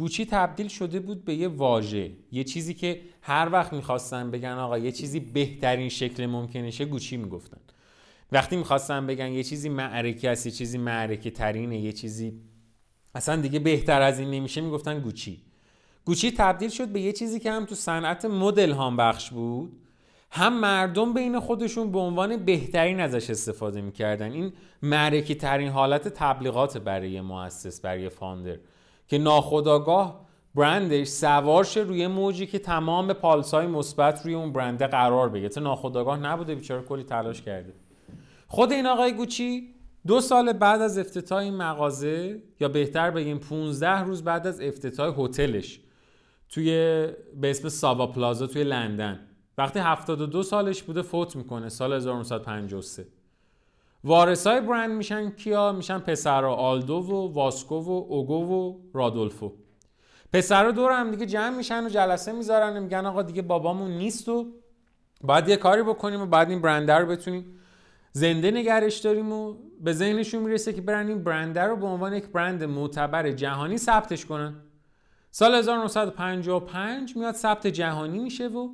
گوچی 0.00 0.24
تبدیل 0.24 0.68
شده 0.68 1.00
بود 1.00 1.24
به 1.24 1.34
یه 1.34 1.48
واژه. 1.48 2.10
یه 2.32 2.44
چیزی 2.44 2.74
که 2.74 3.00
هر 3.22 3.48
وقت 3.52 3.72
می‌خواستن 3.72 4.30
بگن 4.30 4.52
آقا 4.52 4.78
یه 4.78 4.92
چیزی 4.92 5.20
بهترین 5.20 5.88
شکل 5.88 6.26
ممکنشه 6.26 6.84
گوچی 6.84 7.16
می‌گفتن. 7.16 7.60
وقتی 8.32 8.56
می‌خواستن 8.56 9.06
بگن 9.06 9.32
یه 9.32 9.42
چیزی 9.42 9.68
معرکه 9.68 10.30
است 10.30 10.46
یه 10.46 10.52
چیزی 10.52 10.78
معرکه 10.78 11.30
ترینه 11.30 11.78
یه 11.78 11.92
چیزی 11.92 12.40
اصلا 13.14 13.36
دیگه 13.36 13.58
بهتر 13.58 14.02
از 14.02 14.18
این 14.18 14.30
نمیشه 14.30 14.60
می‌گفتن 14.60 15.00
گوچی. 15.00 15.42
گوچی 16.04 16.30
تبدیل 16.30 16.70
شد 16.70 16.88
به 16.88 17.00
یه 17.00 17.12
چیزی 17.12 17.40
که 17.40 17.52
هم 17.52 17.64
تو 17.64 17.74
صنعت 17.74 18.24
مدل 18.24 18.72
هم 18.72 18.96
بخش 18.96 19.30
بود 19.30 19.72
هم 20.30 20.60
مردم 20.60 21.14
بین 21.14 21.40
خودشون 21.40 21.92
به 21.92 21.98
عنوان 21.98 22.36
بهترین 22.36 23.00
ازش 23.00 23.30
استفاده 23.30 23.80
می‌کردن. 23.80 24.32
این 24.32 24.52
معرکی 24.82 25.34
ترین 25.34 25.68
حالت 25.68 26.08
تبلیغات 26.08 26.78
برای 26.78 27.20
مؤسس 27.20 27.80
برای 27.80 28.08
فاندر. 28.08 28.58
که 29.10 29.18
ناخداگاه 29.18 30.26
برندش 30.54 31.06
سوارش 31.06 31.76
روی 31.76 32.06
موجی 32.06 32.46
که 32.46 32.58
تمام 32.58 33.12
پالسای 33.12 33.66
مثبت 33.66 34.24
روی 34.24 34.34
اون 34.34 34.52
برنده 34.52 34.86
قرار 34.86 35.28
بگیره. 35.28 35.48
تا 35.48 35.60
ناخداگاه 35.60 36.18
نبوده 36.18 36.54
بیچاره 36.54 36.82
کلی 36.82 37.02
تلاش 37.02 37.42
کرده. 37.42 37.72
خود 38.46 38.72
این 38.72 38.86
آقای 38.86 39.12
گوچی 39.12 39.74
دو 40.06 40.20
سال 40.20 40.52
بعد 40.52 40.82
از 40.82 40.98
افتتاح 40.98 41.38
این 41.38 41.56
مغازه 41.56 42.42
یا 42.60 42.68
بهتر 42.68 43.10
بگیم 43.10 43.38
15 43.38 44.00
روز 44.00 44.24
بعد 44.24 44.46
از 44.46 44.60
افتتاح 44.60 45.20
هتلش 45.20 45.80
توی 46.48 46.68
به 47.40 47.50
اسم 47.50 47.68
ساوا 47.68 48.06
پلازا 48.06 48.46
توی 48.46 48.64
لندن. 48.64 49.20
وقتی 49.58 49.78
72 49.78 50.42
سالش 50.42 50.82
بوده 50.82 51.02
فوت 51.02 51.36
می‌کنه 51.36 51.68
سال 51.68 51.92
1953 51.92 53.06
وارثای 54.04 54.60
برند 54.60 54.90
میشن 54.90 55.30
کیا؟ 55.30 55.72
میشن 55.72 55.98
پسرا 55.98 56.54
آلدو 56.54 56.94
و 56.94 57.32
واسکو 57.32 57.80
و 57.80 57.90
اوگو 57.90 58.34
و 58.34 58.78
رادولفو. 58.94 59.52
پسرا 60.32 60.70
دور 60.70 60.92
هم 60.92 61.10
دیگه 61.10 61.26
جمع 61.26 61.56
میشن 61.56 61.86
و 61.86 61.88
جلسه 61.88 62.32
می‌ذارن. 62.32 62.76
و 62.76 62.80
میگن 62.80 63.06
آقا 63.06 63.22
دیگه 63.22 63.42
بابامون 63.42 63.90
نیست 63.90 64.28
و 64.28 64.46
باید 65.20 65.48
یه 65.48 65.56
کاری 65.56 65.82
بکنیم 65.82 66.20
و 66.20 66.26
بعد 66.26 66.50
این 66.50 66.60
برنده 66.60 66.94
رو 66.94 67.06
بتونیم 67.06 67.60
زنده 68.12 68.50
نگرش 68.50 68.98
داریم 68.98 69.32
و 69.32 69.54
به 69.80 69.92
ذهنشون 69.92 70.42
می‌رسه 70.42 70.72
که 70.72 70.80
برن 70.80 71.08
این 71.08 71.24
برنده 71.24 71.62
رو 71.62 71.76
به 71.76 71.86
عنوان 71.86 72.14
یک 72.14 72.26
برند 72.26 72.64
معتبر 72.64 73.30
جهانی 73.30 73.78
ثبتش 73.78 74.26
کنن. 74.26 74.54
سال 75.30 75.54
1955 75.54 77.16
میاد 77.16 77.34
ثبت 77.34 77.66
جهانی 77.66 78.18
میشه 78.18 78.48
و 78.48 78.68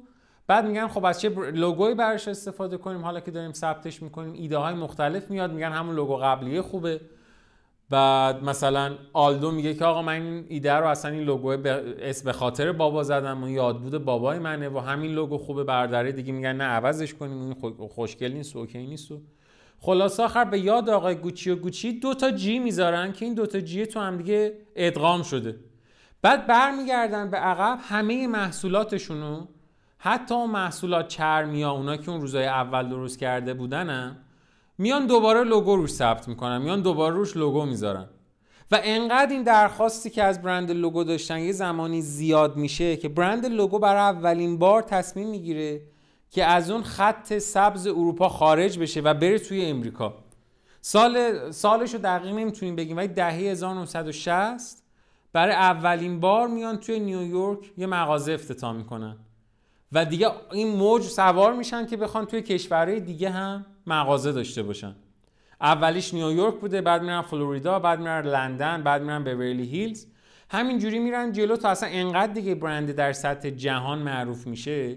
بعد 0.47 0.67
میگن 0.67 0.89
خب 0.89 1.05
از 1.05 1.21
چه 1.21 1.29
لوگویی 1.51 1.95
براش 1.95 2.29
استفاده 2.29 2.77
کنیم؟ 2.77 3.03
حالا 3.03 3.21
که 3.21 3.31
داریم 3.31 3.53
ثبتش 3.53 4.03
می‌کنیم 4.03 4.33
ایده 4.33 4.57
های 4.57 4.75
مختلف 4.75 5.31
میاد 5.31 5.53
میگن 5.53 5.73
همون 5.73 5.97
لوگو 5.97 6.17
قبلیه 6.17 6.63
خوبه. 6.63 7.01
بعد 7.91 8.45
مثلا 8.45 8.95
آلدو 9.13 9.51
میگه 9.51 9.75
که 9.75 9.85
آقا 9.85 10.03
من 10.03 10.13
این 10.13 10.45
ایده 10.49 10.73
رو 10.73 10.87
اصلا 10.87 11.11
این 11.11 11.23
لوگو 11.23 11.57
به 12.25 12.33
خاطر 12.33 12.73
بابا 12.73 13.03
زدم 13.03 13.43
و 13.43 13.49
یادبود 13.49 14.05
بابای 14.05 14.39
منه 14.39 14.69
و 14.69 14.79
همین 14.79 15.13
لوگو 15.13 15.39
خوبه 15.39 15.65
برداره 15.65 16.13
دیگه. 16.13 16.33
میگن 16.33 16.57
نه 16.57 16.65
عوضش 16.65 17.15
کنیم. 17.15 17.41
این 17.41 17.55
خوشگل 17.89 18.33
نیست 18.33 18.57
اوکی 18.57 18.87
نیست 18.87 19.13
و 19.13 19.21
خلاص 19.81 20.21
آخر 20.21 20.45
به 20.45 20.59
یاد 20.59 20.91
آقای 20.91 21.15
گوچی 21.15 21.51
و 21.51 21.57
گوچی 21.57 22.01
دو 22.01 22.15
تا 22.15 22.31
جی 22.31 22.59
می‌ذارن 22.59 23.13
که 23.13 23.25
این 23.25 23.35
دو 23.35 23.47
تا 23.47 23.61
جی 23.61 23.87
تو 23.87 24.01
هم 24.01 24.17
دیگه 24.17 24.59
ادغام 24.77 25.23
شده. 25.23 25.57
بعد 26.23 26.47
برمیگردن 26.47 27.31
به 27.31 27.37
عقب 27.37 27.79
همه 27.83 28.27
محصولاتشونو 28.27 29.47
حتی 29.99 30.35
اون 30.35 30.51
محصولات 30.51 31.21
ها 31.21 31.71
اونا 31.71 31.97
که 31.97 32.11
اون 32.11 32.21
روزای 32.21 32.47
اول 32.47 32.89
درست 32.89 33.19
کرده 33.19 33.55
بودنم 33.55 34.17
میان 34.79 35.07
دوباره 35.07 35.45
لوگو 35.45 35.77
روش 35.77 35.91
ثبت 35.91 36.29
می‌کنن 36.29 36.63
میان 36.63 36.81
دوباره 36.81 37.15
روش 37.15 37.37
لوگو 37.37 37.67
می‌ذارن. 37.67 38.07
و 38.71 38.81
انقدر 38.83 39.33
این 39.33 39.43
درخواستی 39.43 40.11
که 40.11 40.23
از 40.23 40.43
برند 40.43 40.71
لوگو 40.71 41.05
داشتن 41.05 41.39
یه 41.39 41.53
زمانی 41.53 42.03
زیاد 42.03 42.57
میشه 42.57 42.97
که 42.97 43.09
برند 43.09 43.47
لوگو 43.47 43.79
برای 43.79 44.01
اولین 44.01 44.59
بار 44.59 44.83
تصمیم 44.83 45.29
می‌گیره 45.29 45.83
که 46.31 46.45
از 46.45 46.71
اون 46.71 46.83
خط 46.83 47.39
سبز 47.39 47.87
اروپا 47.87 48.29
خارج 48.29 48.79
بشه 48.79 49.01
و 49.01 49.15
بره 49.15 49.39
توی 49.39 49.65
امریکا. 49.65 50.15
سال 50.81 51.51
سالش 51.51 51.95
رو 51.95 52.01
دقیق 52.01 52.35
نمی‌تونیم 52.35 52.77
بگیم 52.77 52.97
ولی 52.97 53.09
دهه 53.09 53.33
1960 53.33 54.83
برای 55.33 55.55
اولین 55.55 56.21
بار 56.21 56.49
میان 56.49 56.77
توی 56.77 57.01
نیویورک 57.01 57.73
یه 57.77 57.87
مغازه 57.87 58.33
افتتاح 58.33 58.73
می‌کنن. 58.73 59.17
و 59.93 60.05
دیگه 60.05 60.31
این 60.53 60.69
موج 60.69 61.03
سوار 61.03 61.53
میشن 61.53 61.87
که 61.87 61.97
بخوان 61.97 62.27
توی 62.27 62.43
کشورهای 62.43 63.01
دیگه 63.01 63.31
هم 63.31 63.67
مغازه 63.87 64.33
داشته 64.33 64.63
باشن. 64.63 64.95
اولیش 65.61 66.15
نیویورک 66.15 66.55
بوده 66.55 66.81
بعد 66.81 67.03
میرن 67.03 67.23
فلوریدا 67.23 67.79
بعد 67.79 67.99
میرن 67.99 68.27
لندن 68.27 68.83
بعد 68.83 69.03
میرن 69.03 69.25
بورلی 69.25 69.65
هیلز. 69.65 70.07
همینجوری 70.51 70.99
میرن 70.99 71.33
جلو 71.33 71.57
تا 71.57 71.69
اصلا 71.69 71.89
انقدر 71.89 72.33
دیگه 72.33 72.55
برند 72.55 72.93
در 72.93 73.13
سطح 73.13 73.51
جهان 73.51 73.99
معروف 73.99 74.47
میشه 74.47 74.97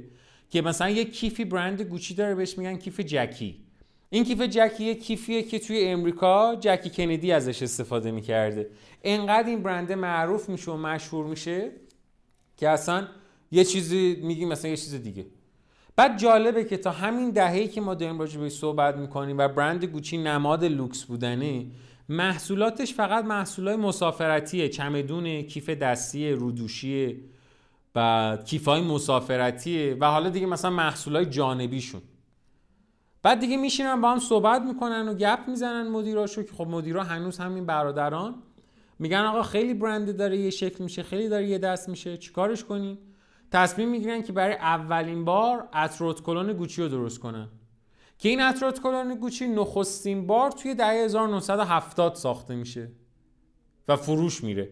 که 0.50 0.62
مثلا 0.62 0.90
یه 0.90 1.06
کیفی 1.06 1.46
برند 1.46 1.82
گوچی 1.82 2.14
داره 2.14 2.36
بهش 2.36 2.58
میگن 2.58 2.78
کیف 2.78 3.00
جکی. 3.00 3.64
این 4.10 4.24
کیف 4.24 4.42
جکی 4.42 4.84
یه 4.84 4.96
کیفیه 4.96 5.44
که 5.44 5.60
توی 5.60 5.88
امریکا 5.88 6.56
جکی 6.56 6.90
کندی 6.90 7.32
ازش 7.32 7.64
استفاده 7.64 8.12
می‌کرده. 8.12 8.70
انقدر 9.04 9.48
این 9.48 9.64
برنده 9.64 9.96
معروف 9.96 10.50
میشه 10.50 10.72
و 10.72 10.78
مشهور 10.78 11.26
میشه 11.26 11.72
که 12.58 12.70
اصلا 12.70 13.08
یه 13.52 13.64
چیزی 13.64 14.20
میگیم 14.24 14.48
مثلا 14.48 14.72
یه 14.72 14.78
چیز 14.78 14.96
دیگه. 14.96 15.26
بعد 15.96 16.18
جالبه 16.20 16.64
که 16.64 16.78
تا 16.78 16.92
همین 16.92 17.30
دهه‌ای 17.30 17.68
که 17.68 17.82
ما 17.82 17.96
داریم 17.96 18.20
راجع 18.20 18.40
به 18.40 18.50
صحبت 18.50 18.96
می‌کنیم 18.96 19.38
و 19.38 19.48
برند 19.48 19.86
گوچی 19.86 20.18
نماد 20.18 20.66
لوکس 20.66 21.04
بودنه 21.04 21.66
محصولاتش 22.10 22.94
فقط 22.94 23.26
محصولات 23.26 23.80
مسافرتیه. 23.80 24.70
چمدون 24.70 25.42
کیف 25.42 25.70
دستی 25.70 26.32
رودوشی 26.32 27.24
بعد 27.94 28.46
کیفای 28.46 28.82
مسافرتیه 28.82 29.98
و 30.00 30.06
حالا 30.06 30.30
دیگه 30.30 30.46
مثلا 30.46 30.72
محصولای 30.72 31.26
جانبیشون. 31.26 32.02
بعد 33.24 33.40
دیگه 33.40 33.58
میشینن 33.58 34.02
با 34.02 34.12
هم 34.12 34.20
صحبت 34.20 34.62
می‌کنن 34.62 35.10
و 35.10 35.14
گپ 35.14 35.40
می‌زنن 35.48 35.88
مدیراشو 35.88 36.44
که 36.44 36.54
خب 36.54 36.68
مدیرا 36.68 37.04
هنوز 37.04 37.38
همین 37.38 37.66
برادران. 37.66 38.36
میگن 39.00 39.22
آقا 39.22 39.44
خیلی 39.44 39.74
برند 39.74 40.18
داره 40.18 40.38
یه 40.38 40.50
شکل 40.50 40.84
میشه 40.84 41.04
خیلی 41.04 41.30
داره 41.30 41.48
یه 41.48 41.58
دست 41.58 41.90
میشه. 41.90 42.18
چیکارش 42.18 42.64
کنیم؟ 42.64 42.98
تصمیم 43.52 43.90
می‌گیرن 43.90 44.22
که 44.22 44.34
برای 44.34 44.56
اولین 44.56 45.26
بار 45.26 45.68
اتروت 45.76 46.22
کلون 46.22 46.54
گوچی 46.54 46.82
رو 46.82 46.88
درست 46.88 47.20
کنن. 47.20 47.50
که 48.18 48.30
این 48.30 48.42
اتروت 48.42 48.82
کلون 48.82 49.16
گوچی 49.16 49.48
نخستین 49.48 50.28
بار 50.28 50.52
توی 50.52 50.76
دهه 50.76 50.88
1970 50.88 52.16
ساخته 52.16 52.56
میشه 52.56 52.92
و 53.88 53.96
فروش 53.96 54.44
میره. 54.44 54.70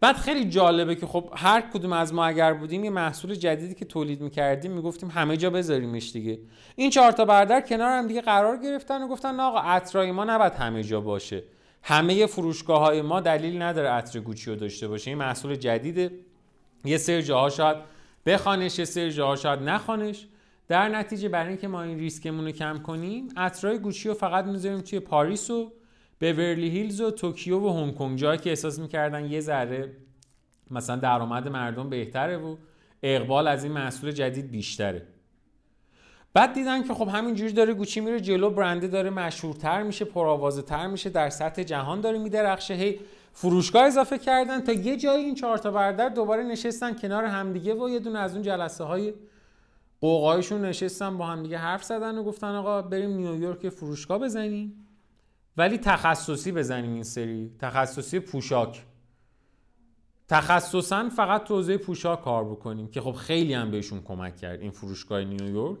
بعد 0.00 0.16
خیلی 0.16 0.44
جالبه 0.44 0.94
که 0.94 1.06
خب 1.06 1.30
هر 1.36 1.60
کدوم 1.60 1.92
از 1.92 2.14
ما 2.14 2.24
اگر 2.24 2.54
بودیم 2.54 2.84
یه 2.84 2.90
محصول 2.90 3.34
جدیدی 3.34 3.74
که 3.74 3.84
تولید 3.84 4.20
می‌کردیم 4.20 4.72
می‌گفتیم 4.72 5.10
همه 5.10 5.36
جا 5.36 5.50
بذاریمش 5.50 6.12
دیگه. 6.12 6.38
این 6.76 6.90
چهار 6.90 7.12
تا 7.12 7.24
بردر 7.24 7.60
کنار 7.60 7.98
هم 7.98 8.06
دیگه 8.06 8.20
قرار 8.20 8.56
گرفتن 8.56 9.02
و 9.02 9.08
گفتن 9.08 9.40
آقا 9.40 9.58
عطرای 9.58 10.12
ما 10.12 10.24
نباید 10.24 10.52
همه 10.52 10.82
جا 10.82 11.00
باشه. 11.00 11.42
همه 11.82 12.26
فروشگاه 12.26 12.80
های 12.80 13.02
ما 13.02 13.20
دلیل 13.20 13.62
نداره 13.62 13.88
عطر 13.88 14.20
گوچی 14.20 14.50
رو 14.50 14.56
داشته 14.56 14.88
باشه. 14.88 15.10
این 15.10 15.18
محصول 15.18 15.54
جدیده. 15.54 16.10
یه 16.84 16.98
سری 16.98 17.22
جاها 17.22 17.50
شاید 17.50 17.76
بخوانش 18.26 18.78
یه 18.78 19.10
شاید 19.10 19.60
نخوانش. 19.60 20.26
در 20.68 20.88
نتیجه 20.88 21.28
برای 21.28 21.48
اینکه 21.48 21.68
ما 21.68 21.82
این 21.82 21.98
ریسکمون 21.98 22.44
رو 22.44 22.50
کم 22.50 22.78
کنیم 22.78 23.28
عطرای 23.36 23.78
گوچی 23.78 24.08
رو 24.08 24.14
فقط 24.14 24.44
می‌ذاریم 24.44 24.80
توی 24.80 25.00
پاریس 25.00 25.50
و 25.50 25.72
بورلی 26.20 26.68
هیلز 26.68 27.00
و 27.00 27.10
توکیو 27.10 27.58
و 27.58 27.72
هنگ 27.72 27.94
کنگ 27.94 28.18
جایی 28.18 28.38
که 28.38 28.50
احساس 28.50 28.78
می‌کردن 28.78 29.24
یه 29.24 29.40
ذره 29.40 29.92
مثلا 30.70 30.96
درآمد 30.96 31.48
مردم 31.48 31.90
بهتره 31.90 32.36
و 32.36 32.56
اقبال 33.02 33.48
از 33.48 33.64
این 33.64 33.72
محصول 33.72 34.10
جدید 34.10 34.50
بیشتره. 34.50 35.06
بعد 36.34 36.52
دیدن 36.52 36.82
که 36.82 36.94
خب 36.94 37.08
همینجوری 37.08 37.52
داره 37.52 37.74
گوچی 37.74 38.00
میره 38.00 38.20
جلو 38.20 38.50
برنده 38.50 38.88
داره 38.88 39.10
مشهورتر 39.10 39.82
میشه 39.82 40.04
پرآوازه 40.04 40.62
تر 40.62 40.86
میشه 40.86 41.10
در 41.10 41.30
سطح 41.30 41.62
جهان 41.62 42.00
داره 42.00 42.18
میدرخشه 42.18 42.74
هی 42.74 43.00
فروشگاه 43.38 43.82
اضافه 43.82 44.18
کردن 44.18 44.60
تا 44.60 44.72
یه 44.72 44.96
جایی 44.96 45.24
این 45.24 45.34
چهار 45.34 45.58
تا 45.58 45.70
برادر 45.70 46.08
دوباره 46.08 46.42
نشستن 46.42 46.94
کنار 46.94 47.24
همدیگه 47.24 47.74
و 47.74 47.88
یه 47.88 47.98
دونه 47.98 48.18
از 48.18 48.32
اون 48.32 48.42
جلسه 48.42 48.84
های 48.84 49.14
غوغاییشون 50.00 50.64
نشستن 50.64 51.18
با 51.18 51.26
همدیگه 51.26 51.58
حرف 51.58 51.84
زدن 51.84 52.18
و 52.18 52.24
گفتن 52.24 52.54
آقا 52.54 52.82
بریم 52.82 53.10
نیویورک 53.10 53.68
فروشگاه 53.68 54.18
بزنیم. 54.18 54.86
ولی 55.56 55.78
تخصصی 55.78 56.52
بزنیم 56.52 56.92
این 56.92 57.02
سری. 57.02 57.50
تخصصی 57.58 58.20
پوشاک. 58.20 58.84
تخصصا 60.28 61.08
فقط 61.08 61.44
تو 61.44 61.78
پوشاک 61.78 62.22
کار 62.22 62.44
بکنیم 62.44 62.88
که 62.88 63.00
خب 63.00 63.12
خیلی 63.12 63.54
هم 63.54 63.70
بهشون 63.70 64.02
کمک 64.02 64.36
کرد 64.36 64.60
این 64.60 64.70
فروشگاه 64.70 65.24
نیویورک. 65.24 65.78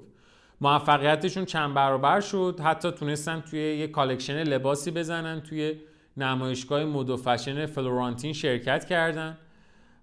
موفقیتشون 0.60 1.44
چند 1.44 1.74
برابر 1.74 2.20
شد. 2.20 2.60
حتی 2.64 2.90
تونستن 2.90 3.40
توی 3.40 3.76
یه 3.76 3.86
collection 3.86 4.42
لباسی 4.42 4.90
بزنن 4.90 5.40
توی 5.40 5.80
نمایشگاه 6.16 6.84
مد 6.84 7.10
و 7.10 7.16
فشن 7.16 7.66
فلورانتین 7.66 8.32
شرکت 8.32 8.84
کردن 8.84 9.38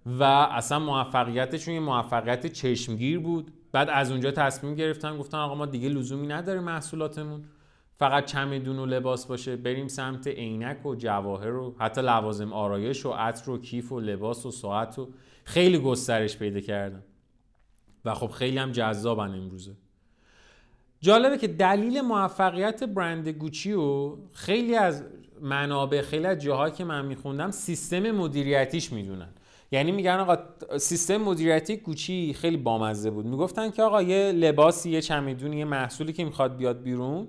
و 0.06 0.24
اصلا 0.24 0.80
موفقیتشون 0.80 1.74
یه 1.74 1.80
موفقیت 1.80 2.48
چشمگیر 2.48 3.20
بود. 3.20 3.54
بعد 3.72 3.90
از 3.90 4.12
اونجا 4.12 4.32
تصمیم 4.32 4.76
گرفتن 4.76 5.18
گفتن 5.18 5.38
آقا 5.38 5.56
ما 5.56 5.66
دیگه 5.66 5.90
لزومی 5.90 6.28
نداره 6.28 6.60
محصولاتمون. 6.60 7.44
فقط 7.96 8.26
چمدون 8.26 8.80
و 8.80 8.86
لباس 8.86 9.26
باشه 9.26 9.56
بریم 9.56 9.88
سمت 9.88 10.28
عینک 10.28 10.86
و 10.86 10.96
جواهر 10.96 11.56
و 11.56 11.76
حتی 11.80 12.02
لوازم 12.02 12.54
آرایش 12.54 13.06
و 13.06 13.12
عطر 13.12 13.52
و 13.52 13.58
کیف 13.58 13.92
و 13.92 14.00
لباس 14.00 14.46
و 14.46 14.52
ساعت 14.52 15.00
و 15.00 15.10
خیلی 15.44 15.80
گسترش 15.80 16.38
پیدا 16.38 16.60
کردن. 16.60 17.04
و 18.06 18.14
خب 18.14 18.28
خیلی 18.28 18.58
هم 18.58 18.72
جذابن 18.72 19.34
امروزه. 19.34 19.76
جالبه 21.02 21.38
که 21.38 21.48
دلیل 21.48 22.02
موفقیت 22.02 22.84
برند 22.84 23.28
گوچی 23.28 23.74
و 23.74 24.16
خیلی 24.34 24.76
از 24.76 25.04
منابع 25.42 26.02
خیلی 26.02 26.26
از 26.26 26.40
جاهایی 26.40 26.74
که 26.74 26.84
من 26.84 27.06
میخوندم 27.06 27.52
سیستم 27.52 28.12
مدیریتیش 28.12 28.92
می‌دونن. 28.94 29.30
یعنی 29.72 29.92
میگن 29.92 30.20
آقا 30.20 30.38
سیستم 30.78 31.18
مدیریتی 31.18 31.78
گوچی 31.78 32.34
خیلی 32.34 32.58
بامزه 32.58 33.10
بود. 33.10 33.26
می‌گفتن 33.26 33.72
که 33.72 33.84
آقا 33.84 34.02
یه 34.02 34.32
لباسی 34.32 34.90
یه 34.90 35.02
چمیدونی 35.02 35.58
یه 35.58 35.66
محصولی 35.66 36.14
که 36.14 36.26
می‌خواد 36.26 36.58
بیاد 36.58 36.82
بیرون 36.82 37.28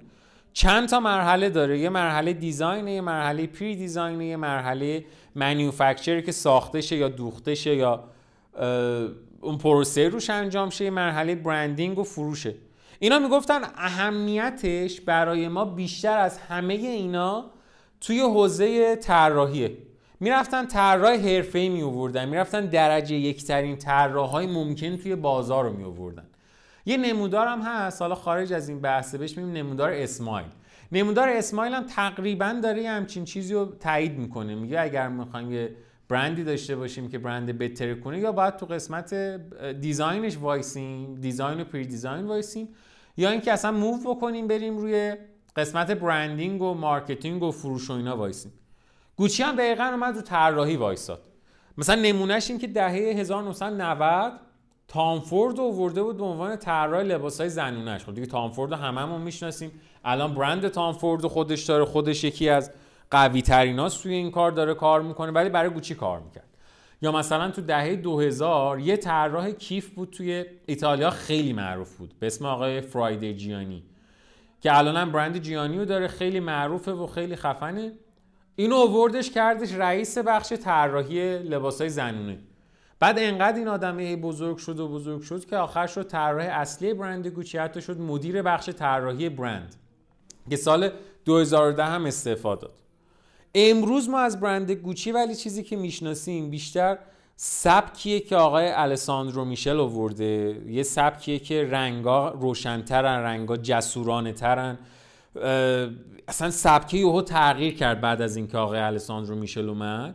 چند 0.52 0.88
تا 0.88 1.00
مرحله 1.00 1.50
داره. 1.50 1.78
یه 1.78 1.88
مرحله 1.88 2.32
دیزاینه 2.32 2.92
یه 2.92 3.00
مرحله 3.00 3.46
پری 3.46 3.76
دیزاینه 3.76 4.26
یه 4.26 4.37
مرحله 4.37 5.04
منیوفکچر 5.34 6.20
که 6.20 6.32
ساخته 6.32 6.80
شه 6.80 6.96
یا 6.96 7.08
دوخته 7.08 7.54
شه 7.54 7.76
یا 7.76 8.04
اون 9.40 9.58
پروسه 9.58 10.08
روش 10.08 10.30
انجام 10.30 10.70
شه. 10.70 10.84
یه 10.84 10.90
مرحله 10.90 11.34
برندینگ 11.34 11.99
و 11.99 12.04
فروشه. 12.04 12.54
اینا 12.99 13.18
می‌گفتن 13.18 13.61
اهمیتش 13.76 15.00
برای 15.00 15.49
ما 15.49 15.64
بیشتر 15.64 16.18
از 16.18 16.38
همه 16.38 16.75
اینا 16.75 17.44
توی 18.06 18.20
حوزه 18.20 18.96
طراحیه. 18.96 19.76
می‌رفتن 20.20 20.66
طراح 20.66 21.14
حرفه‌ای 21.14 21.68
می 21.68 21.82
آوردن 21.82 22.28
می‌رفتن 22.28 22.66
درجه 22.66 23.14
یکترین 23.14 23.76
طراحای 23.76 24.46
ممکن 24.46 24.96
توی 24.96 25.14
بازار 25.14 25.64
رو 25.64 25.73
می 25.73 25.84
آوردن 25.84 26.26
یه 26.87 26.99
هم 27.34 27.61
هست 27.61 28.02
حالا 28.02 28.14
خارج 28.14 28.52
از 28.52 28.68
این 28.68 28.80
بحثه 28.80 29.18
بهش 29.18 29.38
میگیم 29.38 29.52
نمودار 29.52 29.92
smile 29.92 30.46
نمودار 30.92 31.28
smile 31.28 31.72
هم 31.73 31.82
تقریبا 31.87 32.61
داره 32.62 32.88
همچین 32.88 33.25
چیزی 33.25 33.54
رو 33.54 33.64
تایید 33.64 34.18
می‌کنه. 34.18 34.54
میگه 34.54 34.80
اگر 34.80 35.08
می‌خوایم 35.08 35.52
یه 35.52 35.76
برندی 36.08 36.44
داشته 36.44 36.76
باشیم 36.76 37.08
که 37.08 37.18
برند 37.18 37.58
بهتر 37.58 37.94
کنه 37.94 38.18
یا 38.18 38.32
باید 38.32 38.56
تو 38.56 38.66
قسمت 38.66 39.14
design 39.80 40.24
ش 40.24 40.38
وایسیم 40.38 41.14
design 41.14 41.60
و 41.61 41.64
pre-design 41.64 42.26
وایسیم 42.26 42.68
یا 43.16 43.30
اینکه 43.30 43.52
اصلا 43.52 43.73
move 43.72 44.14
بکنیم 44.14 44.46
بریم 44.46 44.78
روی 44.78 45.16
قسمت 45.56 45.90
branding 45.90 46.62
و 46.62 46.75
marketing 46.74 47.42
و 47.42 47.50
فروش 47.50 47.90
و 47.90 47.92
اینا 47.92 48.16
وایسیم. 48.16 48.52
گوچی 49.16 49.42
هم 49.42 49.56
دقیقا 49.56 49.84
اومد 49.84 50.16
رو 50.16 50.23
طراحی 50.23 50.76
وایساد. 50.76 51.23
مثلا 51.78 52.02
نمونهش 52.02 52.50
این 52.50 52.58
که 52.58 52.66
دهه 52.66 52.92
1990 52.92 54.32
تامفورد 54.88 55.58
رو 55.58 55.64
ورده 55.64 56.02
بود 56.02 56.16
به 56.16 56.25
عنوان 56.25 56.56
طراح 56.56 57.02
لباسای 57.02 57.49
زنونش 57.49 58.04
خب 58.04 58.14
دیگه 58.14 58.26
تامفورد 58.26 58.70
رو 58.70 58.76
هممون 58.76 59.20
می‌شناسیم. 59.20 59.70
الان 60.04 60.34
برند 60.34 60.68
تامفورد 60.68 61.26
خودش 61.26 61.64
داره 61.64 61.84
خودش 61.84 62.25
یکی 62.25 62.49
از 62.49 62.70
قوی 63.11 63.42
تریناست 63.42 64.02
توی 64.02 64.14
این 64.14 64.30
کار 64.30 64.50
داره 64.50 64.75
کار 64.75 65.02
می‌کنه 65.02 65.32
ولی 65.32 65.49
برای 65.49 65.70
گوچی 65.70 65.94
کار 65.94 66.20
می‌کرد. 66.20 66.49
یا 67.02 67.12
مثلا 67.12 67.50
تو 67.50 67.62
دهه 67.62 67.96
2000 67.96 68.78
یه 68.78 68.96
طراح 68.96 69.50
کیف 69.50 69.90
بود 69.90 70.11
توی 70.11 70.44
ایتالیا 70.66 71.11
خیلی 71.11 71.52
معروف 71.52 71.96
بود. 71.96 72.14
به 72.20 72.26
اسم 72.26 72.46
آقای 72.46 72.80
فریدا 72.80 73.34
جیانینی. 73.34 73.82
که 74.64 74.78
الان 74.78 74.97
هم 74.97 75.12
برند 75.12 75.38
جیانی 75.38 75.78
رو 75.78 75.85
داره 75.85 76.09
خیلی 76.09 76.40
معروفه 76.40 76.92
و 76.92 77.06
خیلی 77.06 77.37
خفنه. 77.37 77.92
اینو 78.56 78.75
اووردش 78.75 79.30
کردش 79.30 79.73
رئیس 79.73 80.18
بخش 80.18 80.52
طراحی 80.52 81.38
لباسای 81.38 81.88
زنونه. 81.88 82.38
بعد 83.00 83.18
انقدر 83.18 83.59
این 83.59 83.68
آدمه 83.68 84.16
بزرگ 84.16 84.56
شد 84.56 84.80
و 84.80 84.88
بزرگ 84.88 85.23
شد 85.23 85.44
که 85.44 85.56
آخر 85.56 85.87
شد 85.87 86.06
طراح 86.06 86.47
اصلی 86.50 86.94
برند 86.94 87.26
گوچی 87.26 87.59
حتی 87.59 87.83
شد 87.83 88.00
مدیر 88.00 88.42
بخش 88.42 88.68
طراحی 88.68 89.28
برند 89.28 89.75
که 90.50 90.56
سال 90.56 90.90
2010 91.25 91.85
هم 91.85 92.06
استعفا 92.06 92.54
داد. 92.54 92.78
امروز 93.54 94.09
ما 94.09 94.21
از 94.21 94.40
برند 94.40 94.71
گوچی 94.71 95.12
ولی 95.12 95.35
چیزی 95.35 95.62
که 95.62 95.76
می‌شناسیم 95.76 96.50
بیشتر 96.50 96.99
سبکیه 97.36 98.20
که 98.20 98.36
آقای 98.36 98.68
الساندرو 98.68 99.44
میشل 99.44 99.80
آورده. 99.80 100.62
یه 100.68 100.82
سبکیه 100.82 101.38
که 101.38 101.68
رنگا 101.70 102.30
روشنترن 102.30 103.18
رنگا 103.18 103.56
جسورانه 103.56 104.32
ترن 104.32 104.78
اصلا 106.28 106.50
سبکه 106.50 106.96
یهو 106.96 107.22
تغییر 107.22 107.74
کرد 107.74 108.00
بعد 108.00 108.22
از 108.22 108.36
اینکه 108.36 108.58
آقای 108.58 108.78
الساندرو 108.78 109.36
میشل 109.36 109.68
اومد. 109.68 110.14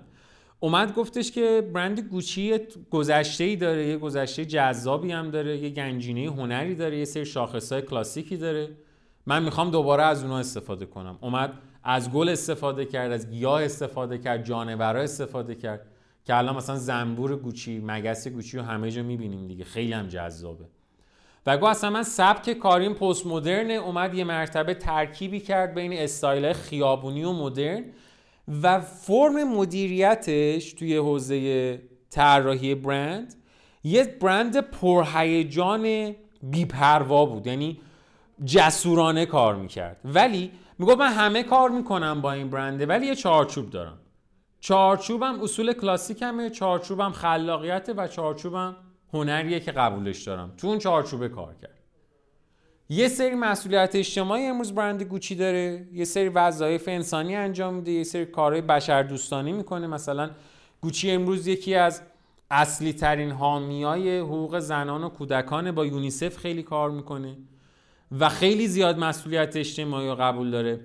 اومد 0.59 0.93
گفتش 0.93 1.31
که 1.31 1.69
برند 1.73 1.99
گوچی 1.99 2.59
گذشته 2.91 3.44
ای 3.44 3.55
داره 3.55 3.87
یه 3.87 3.98
گذشته 3.98 4.46
جذابی 4.46 5.11
هم 5.11 5.31
داره 5.31 5.57
یه 5.57 5.70
گنجینه 5.70 6.27
هنری 6.27 6.75
داره 6.75 6.98
یه 6.98 7.05
سری 7.05 7.25
شاخصهای 7.25 7.81
کلاسیکی 7.81 8.37
داره. 8.37 8.70
من 9.25 9.44
می‌خوام 9.44 9.72
دوباره 9.72 10.03
از 10.03 10.24
اونها 10.24 10.39
استفاده 10.39 10.85
کنم. 10.85 11.17
اومد 11.22 11.53
از 11.83 12.11
گل 12.11 12.29
استفاده 12.29 12.85
کرد 12.85 13.11
از 13.11 13.29
گیاه 13.29 13.63
استفاده 13.63 14.17
کرد 14.17 14.46
جانورا 14.46 15.01
استفاده 15.01 15.55
کرد. 15.55 15.85
که 16.29 16.35
الان 16.35 16.55
مثلا 16.55 16.75
زنبور 16.75 17.35
گوچی 17.35 17.81
مگس 17.85 18.27
گوچی 18.27 18.57
رو 18.57 18.63
همه 18.63 18.92
جا 18.92 19.03
می‌بینیم 19.03 19.48
دیگه. 19.48 19.63
خیلی 19.63 19.94
هم 19.94 20.07
جذابه. 20.07 20.65
و 21.46 21.57
گو 21.57 21.65
اصلا 21.65 21.89
من 21.89 22.03
سبک 22.03 22.53
کاریم 22.53 22.94
پست 22.94 23.27
مدرن 23.27 23.72
اومد 23.72 24.13
یه 24.13 24.24
مرتبه 24.24 24.74
ترکیبی 24.74 25.39
کرد 25.39 25.74
بین 25.74 25.94
استایل 25.94 26.53
خیابونی 26.53 27.24
و 27.24 27.31
مدرن 27.31 27.85
و 28.63 28.79
فرم 28.79 29.44
مدیریتش 29.44 30.74
توی 30.74 30.98
حوزه 30.98 31.81
طراحی 32.09 32.75
برند 32.75 33.35
یه 33.83 34.03
برند 34.03 34.57
پرهیجان 34.57 36.15
بیپروا 36.44 37.25
بود. 37.25 37.48
یعنی 37.48 37.79
جسورانه 38.46 39.25
کار 39.25 39.55
می‌کرد. 39.55 39.98
ولی 40.05 40.51
می‌گفت 40.79 40.98
من 40.98 41.13
همه 41.13 41.44
کار 41.44 41.70
می‌کنم 41.70 42.22
با 42.22 42.31
این 42.31 42.50
برنده 42.50 42.85
ولی 42.85 43.05
یه 43.07 43.15
چارچوب 43.15 43.70
دارم. 43.70 43.98
چارچوبم 44.59 45.41
اصول 45.41 45.74
کلاسیکمه 45.74 46.50
چارچوبم 46.50 47.11
خلاقیت 47.11 47.89
و 47.98 48.07
چارچوبم 48.07 48.75
هنریه 49.13 49.59
که 49.59 49.72
قبولش 49.72 50.24
دارم. 50.24 50.53
تو 50.57 50.67
اون 50.67 50.79
چارچوبه 50.79 51.29
کار 51.29 51.55
کرد. 51.61 51.79
یه 52.89 53.07
سری 53.07 53.35
مسئولیت 53.35 53.95
اجتماعی 53.95 54.45
امروز 54.45 54.75
برند 54.75 55.03
گوچی 55.03 55.35
داره 55.35 55.87
یه 55.93 56.05
سری 56.05 56.29
وظایف 56.29 56.87
انسانی 56.87 57.35
انجام 57.35 57.74
میده 57.74 57.91
یه 57.91 58.03
سری 58.03 58.25
کارهای 58.25 58.61
بشر 58.61 59.03
دوستانی 59.03 59.51
می‌کنه. 59.51 59.87
مثلا 59.87 60.29
گوچی 60.81 61.11
امروز 61.11 61.48
یکی 61.48 61.75
از 61.75 62.01
اصلی 62.51 62.93
ترین 62.93 63.31
حامیای 63.31 64.19
حقوق 64.19 64.59
زنان 64.59 65.03
و 65.03 65.09
کودکان 65.09 65.72
با 65.72 65.85
یونیسف 65.85 66.37
خیلی 66.37 66.63
کار 66.63 66.91
می‌کنه 66.91 67.37
و 68.19 68.29
خیلی 68.29 68.67
زیاد 68.67 68.98
مسئولیت 68.98 69.55
اجتماعی 69.55 70.07
رو 70.07 70.15
قبول 70.15 70.51
داره. 70.51 70.79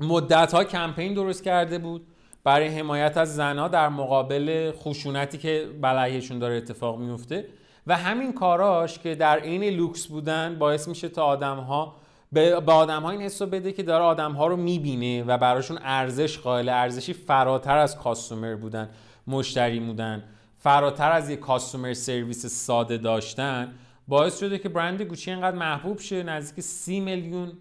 مدت 0.00 0.54
ها 0.54 0.64
کمپین 0.64 1.14
درست 1.14 1.44
کرده 1.44 1.78
بود. 1.78 2.06
برای 2.46 2.68
حمایت 2.68 3.16
از 3.16 3.34
زنها 3.36 3.68
در 3.68 3.88
مقابل 3.88 4.72
خشونتی 4.72 5.38
که 5.38 5.68
بلایشون 5.80 6.38
داره 6.38 6.56
اتفاق 6.56 6.98
میفته 6.98 7.48
و 7.86 7.96
همین 7.96 8.32
کاراش 8.32 8.98
که 8.98 9.14
در 9.14 9.38
عین 9.38 9.64
لوکس 9.64 10.06
بودن 10.06 10.56
باعث 10.58 10.88
میشه 10.88 11.08
تا 11.08 11.24
آدم 11.24 11.56
ها 11.56 11.96
به 12.32 12.54
آدم 12.54 13.02
ها 13.02 13.10
این 13.10 13.22
حسو 13.22 13.46
بده 13.46 13.72
که 13.72 13.82
داره 13.82 14.04
آدم 14.04 14.32
ها 14.32 14.46
رو 14.46 14.56
می‌بینه 14.56 15.24
و 15.24 15.38
براشون 15.38 15.78
ارزش 15.82 16.38
قائل 16.38 16.68
ارزشی 16.68 17.12
فراتر 17.12 17.78
از 17.78 17.98
customer 17.98 18.54
بودن 18.54 18.88
مشتری 19.26 19.80
بودن 19.80 20.24
فراتر 20.58 21.12
از 21.12 21.30
یک 21.30 21.40
customer 21.40 21.94
service 21.94 22.46
ساده 22.46 22.96
داشتن 22.96 23.74
باعث 24.08 24.40
شده 24.40 24.58
که 24.58 24.68
برند 24.68 25.02
گوچی 25.02 25.30
اینقدر 25.30 25.56
محبوب 25.56 25.98
شه 25.98 26.22
نزدیک 26.22 26.64
سی 26.64 27.00
میلیون 27.00 27.52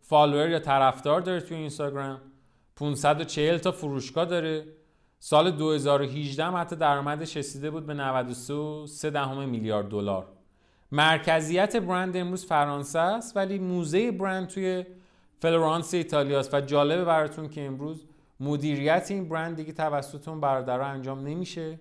فالوور 0.00 0.48
یا 0.48 0.58
طرفدار 0.58 1.20
داره 1.20 1.40
توی 1.40 1.56
اینستاگرام. 1.56 2.20
540 2.76 3.58
تا 3.58 3.72
فروشگاه 3.72 4.24
داره. 4.24 4.66
سال 5.18 5.50
2018 5.50 6.44
هم 6.44 6.56
حتی 6.56 6.76
درآمدش 6.76 7.36
رسیده 7.36 7.70
بود 7.70 7.86
به 7.86 7.94
93 7.94 9.10
دهم 9.10 9.48
میلیارد 9.48 9.88
دلار. 9.88 10.26
مرکزیت 10.92 11.76
برند 11.76 12.16
امروز 12.16 12.46
فرانسه 12.46 12.98
است 12.98 13.36
ولی 13.36 13.58
موزه 13.58 14.10
برند 14.10 14.48
توی 14.48 14.84
فلورانس 15.40 15.94
ایتالیاست 15.94 16.54
و 16.54 16.60
جالبه 16.60 17.04
براتون 17.04 17.48
که 17.48 17.66
امروز 17.66 18.04
مدیریت 18.40 19.06
این 19.10 19.28
برند 19.28 19.56
دیگه 19.56 19.72
توسط 19.72 20.28
اون 20.28 20.40
برادرها 20.40 20.86
انجام 20.86 21.20
نمیشه 21.20 21.80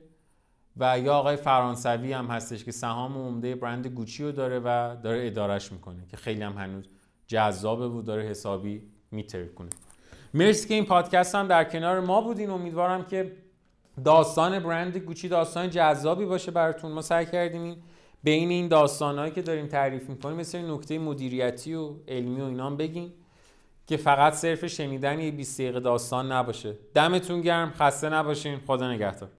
و 0.77 0.99
یا 0.99 1.13
آقای 1.13 1.35
فرانسوی 1.35 2.13
هم 2.13 2.25
هستش 2.25 2.63
که 2.63 2.71
سهام 2.71 3.17
عمده 3.17 3.55
برند 3.55 3.87
گوچی 3.87 4.23
رو 4.23 4.31
داره 4.31 4.59
و 4.59 4.95
داره 5.03 5.27
ادارش 5.27 5.71
می‌کنه 5.71 6.05
که 6.07 6.17
خیلی 6.17 6.41
هم 6.43 6.57
هنوز 6.57 6.85
جذابه 7.27 7.87
و 7.87 8.01
داره 8.01 8.23
حسابی 8.23 8.83
میتر 9.11 9.45
کنه 9.45 9.69
مرسی 10.33 10.67
که 10.67 10.73
این 10.73 10.85
پادکست 10.85 11.35
هم 11.35 11.47
در 11.47 11.63
کنار 11.63 11.99
ما 11.99 12.21
بودین. 12.21 12.49
امیدوارم 12.49 13.05
که 13.05 13.31
داستان 14.05 14.59
برند 14.59 14.97
گوچی 14.97 15.27
داستان 15.27 15.69
جذابی 15.69 16.25
باشه 16.25 16.51
براتون. 16.51 16.91
ما 16.91 17.01
سعی 17.01 17.25
کردیم 17.25 17.63
این 17.63 17.77
بین 18.23 18.49
این 18.49 18.67
داستانهایی 18.67 19.31
که 19.31 19.41
داریم 19.41 19.67
تعریف 19.67 20.09
می‌کنیم 20.09 20.37
مثل 20.37 20.71
نکته 20.71 20.99
مدیریتی 20.99 21.73
و 21.73 21.89
علمی 22.07 22.41
و 22.41 22.43
اینا 22.43 22.69
بگیم 22.69 23.13
که 23.87 23.97
فقط 23.97 24.33
صرف 24.33 24.67
شنیدن 24.67 25.19
یه 25.19 25.31
20 25.31 25.61
دقیقه 25.61 25.79
داستان 25.79 26.31
نباشه. 26.31 26.75
دمتون 26.93 27.41
گرم 27.41 27.71
خسته 27.71 28.09
نباشین. 28.09 28.59
خدا 28.67 28.91
نگهدار. 28.91 29.29